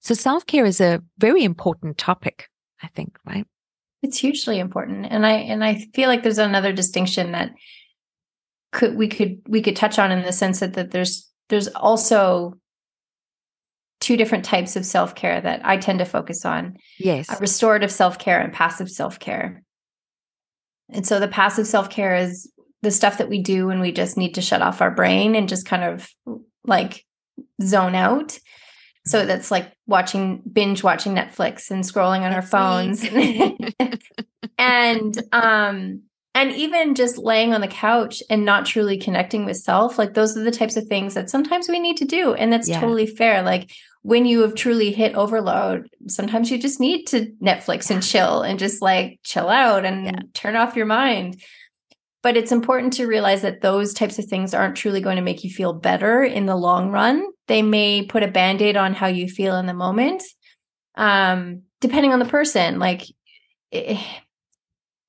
So 0.01 0.13
self 0.13 0.45
care 0.45 0.65
is 0.65 0.81
a 0.81 1.01
very 1.17 1.43
important 1.43 1.97
topic, 1.97 2.47
I 2.83 2.87
think, 2.89 3.17
right? 3.25 3.45
It's 4.03 4.17
hugely 4.17 4.59
important. 4.59 5.07
And 5.09 5.25
I 5.25 5.33
and 5.33 5.63
I 5.63 5.85
feel 5.95 6.09
like 6.09 6.21
there's 6.21 6.37
another 6.37 6.73
distinction 6.73 7.31
that 7.31 7.51
could 8.71 8.95
we 8.95 9.07
could 9.07 9.41
we 9.47 9.61
could 9.61 9.75
touch 9.75 9.99
on 9.99 10.11
in 10.11 10.23
the 10.23 10.31
sense 10.31 10.59
that, 10.59 10.73
that 10.73 10.91
there's 10.91 11.29
there's 11.49 11.67
also 11.69 12.55
two 13.99 14.17
different 14.17 14.43
types 14.43 14.75
of 14.75 14.85
self-care 14.85 15.39
that 15.41 15.61
I 15.63 15.77
tend 15.77 15.99
to 15.99 16.05
focus 16.05 16.43
on. 16.43 16.77
Yes. 16.99 17.29
Uh, 17.29 17.37
restorative 17.39 17.91
self-care 17.91 18.39
and 18.39 18.51
passive 18.51 18.89
self-care. 18.89 19.61
And 20.89 21.05
so 21.05 21.19
the 21.19 21.27
passive 21.27 21.67
self-care 21.67 22.15
is 22.15 22.51
the 22.81 22.89
stuff 22.89 23.19
that 23.19 23.29
we 23.29 23.41
do 23.41 23.67
when 23.67 23.79
we 23.79 23.91
just 23.91 24.17
need 24.17 24.33
to 24.35 24.41
shut 24.41 24.63
off 24.63 24.81
our 24.81 24.89
brain 24.89 25.35
and 25.35 25.47
just 25.47 25.67
kind 25.67 25.83
of 25.83 26.09
like 26.65 27.05
zone 27.61 27.93
out. 27.93 28.39
So 29.05 29.19
mm-hmm. 29.19 29.27
that's 29.27 29.51
like 29.51 29.71
watching 29.85 30.41
binge 30.51 30.83
watching 30.83 31.13
Netflix 31.13 31.69
and 31.69 31.83
scrolling 31.83 32.21
on 32.21 32.31
that's 32.31 32.53
our 32.53 32.95
phones. 32.95 33.05
and 34.57 35.23
um 35.31 36.01
and 36.33 36.51
even 36.53 36.95
just 36.95 37.17
laying 37.17 37.53
on 37.53 37.61
the 37.61 37.67
couch 37.67 38.23
and 38.29 38.45
not 38.45 38.65
truly 38.65 38.97
connecting 38.97 39.45
with 39.45 39.57
self 39.57 39.97
like 39.97 40.13
those 40.13 40.37
are 40.37 40.43
the 40.43 40.51
types 40.51 40.77
of 40.77 40.87
things 40.87 41.13
that 41.13 41.29
sometimes 41.29 41.67
we 41.67 41.79
need 41.79 41.97
to 41.97 42.05
do 42.05 42.33
and 42.33 42.51
that's 42.51 42.69
yeah. 42.69 42.79
totally 42.79 43.07
fair. 43.07 43.41
Like 43.41 43.71
when 44.03 44.25
you 44.25 44.41
have 44.41 44.55
truly 44.55 44.91
hit 44.91 45.15
overload 45.15 45.87
sometimes 46.07 46.49
you 46.49 46.57
just 46.57 46.79
need 46.79 47.05
to 47.05 47.31
netflix 47.41 47.91
and 47.91 48.01
chill 48.01 48.41
and 48.41 48.57
just 48.57 48.81
like 48.81 49.19
chill 49.23 49.49
out 49.49 49.85
and 49.85 50.05
yeah. 50.05 50.19
turn 50.33 50.55
off 50.55 50.75
your 50.75 50.85
mind. 50.85 51.41
But 52.23 52.37
it's 52.37 52.51
important 52.51 52.93
to 52.93 53.07
realize 53.07 53.41
that 53.41 53.61
those 53.61 53.93
types 53.93 54.19
of 54.19 54.25
things 54.25 54.53
aren't 54.53 54.75
truly 54.75 55.01
going 55.01 55.15
to 55.15 55.23
make 55.23 55.43
you 55.43 55.49
feel 55.49 55.73
better 55.73 56.23
in 56.23 56.45
the 56.45 56.55
long 56.55 56.91
run. 56.91 57.25
They 57.47 57.63
may 57.63 58.05
put 58.05 58.21
a 58.21 58.27
band-aid 58.27 58.77
on 58.77 58.93
how 58.93 59.07
you 59.07 59.27
feel 59.27 59.57
in 59.57 59.65
the 59.65 59.73
moment 59.73 60.23
um 60.95 61.63
depending 61.79 62.13
on 62.13 62.19
the 62.19 62.25
person. 62.25 62.79
Like 62.79 63.03
it, 63.71 63.97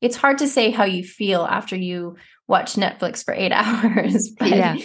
it's 0.03 0.17
hard 0.17 0.39
to 0.39 0.49
say 0.49 0.71
how 0.71 0.85
you 0.85 1.05
feel 1.05 1.43
after 1.43 1.77
you 1.77 2.17
watch 2.49 2.75
Netflix 2.75 3.25
for 3.25 3.33
eight 3.33 3.53
hours. 3.53 4.31
But 4.39 4.51
yeah. 4.51 4.77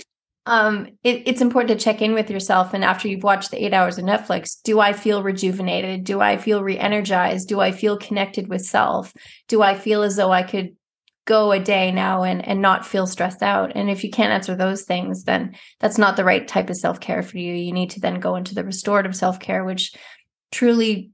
um, 0.46 0.88
it, 1.04 1.24
it's 1.26 1.42
important 1.42 1.78
to 1.78 1.84
check 1.84 2.02
in 2.02 2.14
with 2.14 2.30
yourself. 2.30 2.74
And 2.74 2.84
after 2.84 3.08
you've 3.08 3.24
watched 3.24 3.52
the 3.52 3.64
eight 3.64 3.74
hours 3.74 3.98
of 3.98 4.06
Netflix, 4.06 4.62
do 4.64 4.80
I 4.80 4.94
feel 4.94 5.24
rejuvenated? 5.24 6.06
Do 6.06 6.22
I 6.22 6.38
feel 6.38 6.64
re 6.64 6.78
energized? 6.78 7.50
Do 7.50 7.60
I 7.60 7.72
feel 7.72 7.98
connected 7.98 8.48
with 8.48 8.62
self? 8.62 9.14
Do 9.48 9.62
I 9.62 9.76
feel 9.76 10.04
as 10.04 10.16
though 10.16 10.32
I 10.32 10.44
could 10.44 10.76
go 11.26 11.52
a 11.52 11.60
day 11.60 11.92
now 11.92 12.24
and, 12.24 12.48
and 12.48 12.62
not 12.62 12.86
feel 12.86 13.08
stressed 13.08 13.42
out? 13.42 13.74
And 13.76 13.90
if 13.90 14.04
you 14.04 14.12
can't 14.12 14.32
answer 14.32 14.56
those 14.56 14.84
things, 14.84 15.24
then 15.24 15.56
that's 15.80 15.98
not 15.98 16.16
the 16.16 16.24
right 16.24 16.48
type 16.48 16.70
of 16.70 16.78
self 16.78 17.00
care 17.00 17.24
for 17.24 17.40
you. 17.40 17.54
You 17.54 17.74
need 17.74 17.90
to 17.92 18.00
then 18.00 18.20
go 18.20 18.36
into 18.36 18.54
the 18.54 18.64
restorative 18.64 19.16
self 19.16 19.40
care, 19.40 19.66
which 19.66 19.96
truly 20.52 21.10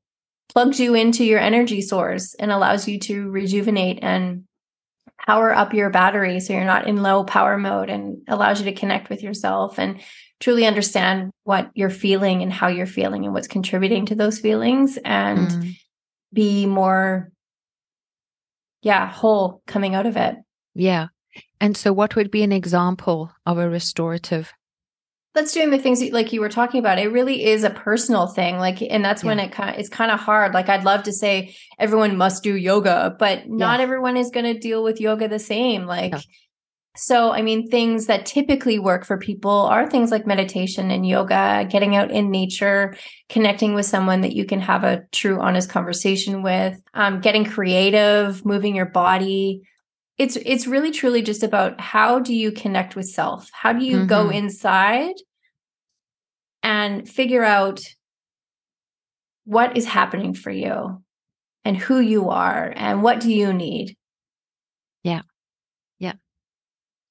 plugs 0.53 0.79
you 0.79 0.93
into 0.93 1.25
your 1.25 1.39
energy 1.39 1.81
source 1.81 2.35
and 2.35 2.51
allows 2.51 2.87
you 2.87 2.99
to 2.99 3.29
rejuvenate 3.29 3.99
and 4.03 4.43
power 5.25 5.53
up 5.53 5.73
your 5.73 5.89
battery 5.89 6.39
so 6.39 6.53
you're 6.53 6.63
not 6.63 6.87
in 6.87 7.01
low 7.01 7.23
power 7.23 7.57
mode 7.57 7.89
and 7.89 8.17
allows 8.27 8.59
you 8.59 8.65
to 8.65 8.79
connect 8.79 9.09
with 9.09 9.23
yourself 9.23 9.79
and 9.79 10.01
truly 10.39 10.65
understand 10.65 11.31
what 11.43 11.71
you're 11.73 11.89
feeling 11.89 12.41
and 12.41 12.51
how 12.51 12.67
you're 12.67 12.85
feeling 12.85 13.25
and 13.25 13.33
what's 13.33 13.47
contributing 13.47 14.05
to 14.05 14.15
those 14.15 14.39
feelings 14.39 14.97
and 15.03 15.47
mm. 15.49 15.77
be 16.31 16.65
more 16.65 17.31
yeah 18.81 19.09
whole 19.09 19.61
coming 19.65 19.95
out 19.95 20.05
of 20.05 20.17
it 20.17 20.35
yeah 20.75 21.07
and 21.59 21.75
so 21.77 21.93
what 21.93 22.15
would 22.15 22.29
be 22.29 22.43
an 22.43 22.51
example 22.51 23.31
of 23.45 23.57
a 23.57 23.69
restorative 23.69 24.51
that's 25.34 25.52
doing 25.52 25.72
the 25.72 25.80
things 25.80 26.02
like 26.12 26.32
you 26.32 26.41
were 26.41 26.50
talking 26.50 26.80
about. 26.80 27.00
It 27.00 27.12
really 27.12 27.46
is 27.46 27.63
a 27.63 27.72
personal 27.72 28.28
thing. 28.28 28.60
Like, 28.60 28.82
and 28.82 29.04
that's 29.04 29.24
yeah. 29.24 29.30
when 29.30 29.39
it 29.39 29.52
kind 29.52 29.72
of, 29.72 29.80
it's 29.80 29.89
kind 29.89 30.12
of 30.12 30.19
hard. 30.19 30.54
Like, 30.54 30.69
I'd 30.69 30.84
love 30.84 31.04
to 31.04 31.13
say 31.13 31.56
everyone 31.80 32.17
must 32.17 32.43
do 32.43 32.56
yoga, 32.56 33.15
but 33.17 33.50
not 33.50 33.80
yeah. 33.80 33.84
everyone 33.84 34.15
is 34.15 34.30
going 34.30 34.46
to 34.46 34.60
deal 34.60 34.84
with 34.84 35.02
yoga 35.02 35.28
the 35.28 35.39
same. 35.39 35.86
Like, 35.86 36.12
no. 36.12 36.19
so 36.96 37.32
I 37.32 37.41
mean, 37.41 37.67
things 37.67 38.06
that 38.06 38.28
typically 38.28 38.78
work 38.78 39.06
for 39.06 39.17
people 39.17 39.50
are 39.50 39.89
things 39.89 40.12
like 40.12 40.28
meditation 40.28 40.91
and 40.91 41.08
yoga, 41.08 41.67
getting 41.67 41.96
out 41.96 42.12
in 42.12 42.30
nature, 42.30 42.96
connecting 43.30 43.74
with 43.74 43.88
someone 43.88 44.22
that 44.22 44.36
you 44.36 44.46
can 44.46 44.60
have 44.60 44.84
a 44.84 45.04
true, 45.12 45.41
honest 45.41 45.69
conversation 45.69 46.43
with, 46.43 46.80
um, 46.93 47.22
getting 47.22 47.43
creative, 47.43 48.46
moving 48.46 48.76
your 48.76 48.86
body 48.86 49.63
it's 50.17 50.36
it's 50.36 50.67
really 50.67 50.91
truly 50.91 51.21
just 51.21 51.43
about 51.43 51.80
how 51.80 52.19
do 52.19 52.34
you 52.34 52.52
connect 52.52 52.95
with 52.95 53.08
self? 53.08 53.49
How 53.52 53.73
do 53.73 53.84
you 53.84 53.97
mm-hmm. 53.97 54.08
go 54.08 54.30
inside 54.30 55.15
and 56.62 57.08
figure 57.10 57.43
out 57.43 57.82
what 59.45 59.76
is 59.76 59.86
happening 59.86 60.34
for 60.34 60.52
you 60.52 61.02
and 61.65 61.76
who 61.76 61.99
you 61.99 62.30
are 62.30 62.71
and 62.76 63.02
what 63.02 63.19
do 63.19 63.34
you 63.34 63.54
need? 63.54 63.95
Yeah. 65.04 65.21
Yeah. 65.99 66.13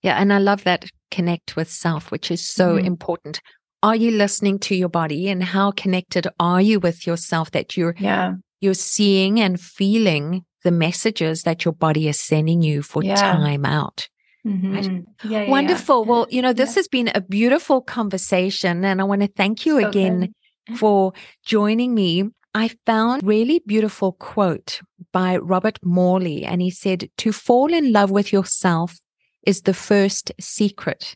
Yeah 0.03 0.17
and 0.17 0.33
i 0.33 0.39
love 0.39 0.65
that 0.65 0.87
connect 1.11 1.57
with 1.57 1.71
self 1.71 2.11
which 2.11 2.31
is 2.31 2.47
so 2.47 2.77
mm-hmm. 2.77 2.87
important. 2.87 3.41
Are 3.85 3.97
you 3.97 4.13
listening 4.13 4.61
to 4.61 4.77
your 4.77 4.89
body 4.89 5.29
and 5.29 5.43
how 5.43 5.73
connected 5.73 6.29
are 6.39 6.61
you 6.61 6.79
with 6.79 7.05
yourself 7.05 7.51
that 7.51 7.77
you're 7.77 7.97
yeah. 7.99 8.35
you're 8.61 8.75
seeing 8.75 9.41
and 9.41 9.61
feeling 9.61 10.45
the 10.65 10.71
messages 10.71 11.43
that 11.43 11.65
your 11.65 11.73
body 11.73 12.09
is 12.09 12.21
sending 12.21 12.63
you 12.63 12.83
for 12.83 13.03
yeah. 13.03 13.17
time 13.17 13.65
out. 13.65 14.09
Mm-hmm. 14.47 14.75
Right? 14.75 15.05
Yeah, 15.25 15.43
yeah, 15.43 15.51
Wonderful. 15.51 16.05
Well, 16.05 16.27
you 16.31 16.43
know, 16.43 16.53
this 16.53 16.75
has 16.75 16.89
been 16.89 17.11
a 17.15 17.21
beautiful 17.21 17.81
conversation, 17.81 18.85
and 18.85 19.01
I 19.01 19.05
want 19.05 19.23
to 19.23 19.29
thank 19.29 19.65
you 19.65 19.81
so 19.81 19.89
again 19.89 20.35
good. 20.67 20.79
for 20.79 21.13
joining 21.45 21.95
me. 21.95 22.25
I 22.55 22.71
found 22.85 23.23
really 23.23 23.63
beautiful 23.67 24.13
quote 24.13 24.81
by 25.13 25.37
Robert 25.37 25.79
Morley, 25.83 26.45
and 26.45 26.61
he 26.61 26.71
said, 26.71 27.09
"To 27.19 27.33
fall 27.33 27.73
in 27.73 27.93
love 27.93 28.11
with 28.11 28.33
yourself 28.33 28.99
is 29.47 29.63
the 29.63 29.75
first 29.75 30.33
secret 30.41 31.15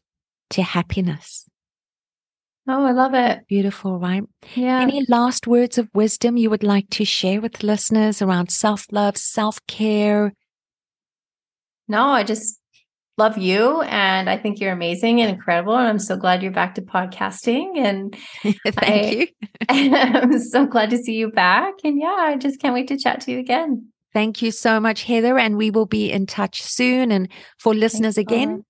to 0.50 0.62
happiness." 0.62 1.48
Oh, 2.68 2.84
I 2.84 2.90
love 2.90 3.14
it. 3.14 3.46
Beautiful, 3.46 3.98
right? 3.98 4.24
Yeah. 4.54 4.80
Any 4.80 5.04
last 5.08 5.46
words 5.46 5.78
of 5.78 5.88
wisdom 5.94 6.36
you 6.36 6.50
would 6.50 6.64
like 6.64 6.90
to 6.90 7.04
share 7.04 7.40
with 7.40 7.62
listeners 7.62 8.20
around 8.20 8.50
self 8.50 8.86
love, 8.90 9.16
self 9.16 9.64
care? 9.68 10.32
No, 11.86 12.08
I 12.08 12.24
just 12.24 12.60
love 13.18 13.38
you 13.38 13.80
and 13.82 14.28
I 14.28 14.36
think 14.36 14.60
you're 14.60 14.72
amazing 14.72 15.20
and 15.20 15.30
incredible. 15.30 15.76
And 15.76 15.86
I'm 15.86 15.98
so 15.98 16.16
glad 16.16 16.42
you're 16.42 16.52
back 16.52 16.74
to 16.74 16.82
podcasting. 16.82 17.78
And 17.78 18.16
thank 18.42 18.78
I, 18.78 19.28
you. 19.70 19.94
I'm 19.94 20.38
so 20.38 20.66
glad 20.66 20.90
to 20.90 20.98
see 20.98 21.14
you 21.14 21.30
back. 21.30 21.74
And 21.84 22.00
yeah, 22.00 22.16
I 22.18 22.36
just 22.36 22.60
can't 22.60 22.74
wait 22.74 22.88
to 22.88 22.98
chat 22.98 23.20
to 23.22 23.32
you 23.32 23.38
again. 23.38 23.92
Thank 24.12 24.42
you 24.42 24.50
so 24.50 24.80
much, 24.80 25.04
Heather. 25.04 25.38
And 25.38 25.56
we 25.56 25.70
will 25.70 25.86
be 25.86 26.10
in 26.10 26.26
touch 26.26 26.62
soon. 26.62 27.12
And 27.12 27.28
for 27.58 27.74
listeners 27.74 28.16
Thanks, 28.16 28.32
again. 28.32 28.64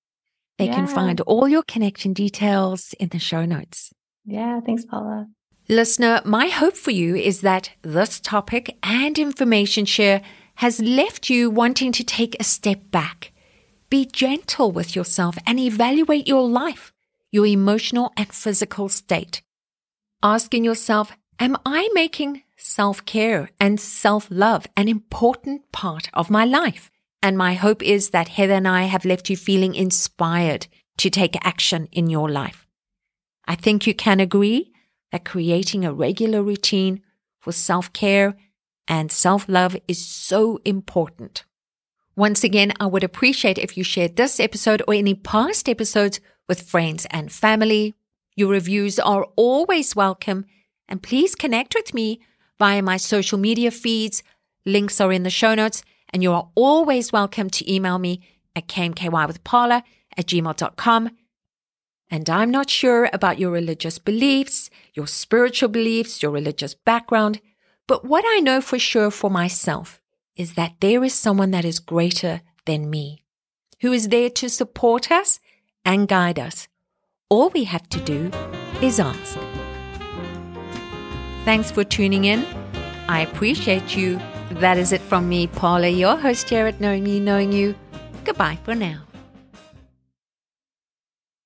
They 0.59 0.67
yeah. 0.67 0.75
can 0.75 0.87
find 0.87 1.21
all 1.23 1.49
your 1.49 1.63
connection 1.63 2.13
details 2.13 2.95
in 2.99 3.09
the 3.11 3.19
show 3.19 3.45
notes. 3.45 3.93
Yeah. 4.25 4.61
Thanks, 4.61 4.85
Paula. 4.85 5.29
Listener, 5.69 6.23
my 6.25 6.47
hope 6.49 6.77
for 6.77 6.93
you 6.93 7.17
is 7.17 7.41
that 7.41 7.71
this 7.83 8.21
topic 8.21 8.77
and 8.83 9.19
information 9.19 9.85
share 9.85 10.23
has 10.57 10.81
left 10.81 11.29
you 11.29 11.51
wanting 11.51 11.93
to 11.93 12.05
take 12.05 12.37
a 12.39 12.45
step 12.45 12.91
back 12.91 13.33
be 13.89 14.05
gentle 14.05 14.73
with 14.73 14.97
yourself 14.97 15.39
and 15.47 15.59
evaluate 15.61 16.27
your 16.27 16.49
life, 16.49 16.93
your 17.31 17.47
emotional 17.47 18.13
and 18.17 18.33
physical 18.33 18.89
state. 18.89 19.43
Asking 20.23 20.65
yourself, 20.65 21.13
am 21.39 21.57
I 21.65 21.89
making 21.95 22.43
self 22.57 23.05
care 23.05 23.51
and 23.61 23.79
self 23.79 24.27
love 24.31 24.67
an 24.77 24.89
important 24.89 25.71
part 25.73 26.09
of 26.15 26.31
my 26.31 26.45
life? 26.45 26.91
And 27.23 27.37
my 27.37 27.55
hope 27.55 27.83
is 27.83 28.11
that 28.11 28.29
Heather 28.29 28.55
and 28.55 28.69
I 28.69 28.85
have 28.85 29.05
left 29.05 29.29
you 29.31 29.37
feeling 29.37 29.75
inspired 29.75 30.67
to 30.99 31.11
take 31.11 31.45
action 31.45 31.89
in 31.93 32.09
your 32.09 32.31
life. 32.31 32.67
I 33.47 33.55
think 33.55 33.87
you 33.87 33.95
can 33.95 34.21
agree 34.21 34.73
that 35.13 35.25
creating 35.25 35.85
a 35.85 35.93
regular 35.93 36.43
routine 36.43 37.03
for 37.41 37.53
self 37.53 37.93
care 37.93 38.37
and 38.89 39.11
self 39.11 39.49
love 39.49 39.77
is 39.89 40.05
so 40.05 40.61
important. 40.65 41.45
Once 42.17 42.43
again, 42.43 42.73
I 42.81 42.87
would 42.87 43.05
appreciate 43.05 43.59
if 43.59 43.77
you 43.77 43.85
shared 43.85 44.17
this 44.17 44.41
episode 44.41 44.83
or 44.89 44.95
any 44.95 45.15
past 45.15 45.69
episodes 45.69 46.21
with 46.49 46.63
friends 46.63 47.07
and 47.11 47.31
family. 47.31 47.95
Your 48.35 48.51
reviews 48.51 48.99
are 48.99 49.27
always 49.37 49.95
welcome, 49.95 50.47
and 50.89 51.03
please 51.03 51.35
connect 51.35 51.75
with 51.75 51.93
me 51.93 52.21
via 52.59 52.83
my 52.83 52.97
social 52.97 53.39
media 53.39 53.71
feeds. 53.71 54.23
Links 54.65 55.01
are 55.01 55.13
in 55.13 55.23
the 55.23 55.31
show 55.31 55.55
notes, 55.55 55.83
and 56.13 56.23
you 56.23 56.33
are 56.33 56.49
always 56.55 57.13
welcome 57.13 57.51
to 57.51 57.73
email 57.73 57.99
me 57.99 58.23
at 58.55 58.69
kmkywithpaula 58.69 59.83
at 60.17 60.27
gmail.com. 60.27 61.11
And 62.11 62.31
I'm 62.31 62.51
not 62.51 62.71
sure 62.71 63.11
about 63.13 63.39
your 63.39 63.51
religious 63.51 63.99
beliefs, 63.99 64.71
your 64.95 65.07
spiritual 65.07 65.69
beliefs, 65.69 66.23
your 66.23 66.31
religious 66.31 66.75
background, 66.75 67.41
but 67.87 68.05
what 68.05 68.25
I 68.27 68.41
know 68.41 68.61
for 68.61 68.79
sure 68.79 69.11
for 69.11 69.31
myself 69.31 70.01
is 70.37 70.55
that 70.55 70.75
there 70.81 71.03
is 71.05 71.15
someone 71.15 71.51
that 71.53 71.65
is 71.65 71.79
greater 71.79 72.43
than 72.65 72.91
me, 72.91 73.25
who 73.81 73.93
is 73.93 74.09
there 74.09 74.31
to 74.31 74.49
support 74.49 75.11
us 75.11 75.41
and 75.85 76.09
guide 76.09 76.39
us. 76.39 76.69
All 77.29 77.51
we 77.51 77.65
have 77.65 77.89
to 77.89 78.01
do 78.01 78.31
is 78.81 79.01
ask. 79.01 79.39
Thanks 81.45 81.71
for 81.71 81.85
tuning 81.85 82.25
in. 82.25 82.45
I 83.09 83.21
appreciate 83.21 83.97
you. 83.97 84.21
That 84.51 84.79
is 84.79 84.93
it 84.93 85.01
from 85.01 85.29
me, 85.29 85.47
Paula, 85.49 85.89
your 85.89 86.17
host 86.17 86.49
here 86.49 86.67
at 86.67 86.81
Knowing 86.81 87.05
Me, 87.05 87.21
Knowing 87.21 87.53
You. 87.53 87.75
Goodbye 88.25 88.59
for 88.65 88.75
now. 88.75 89.06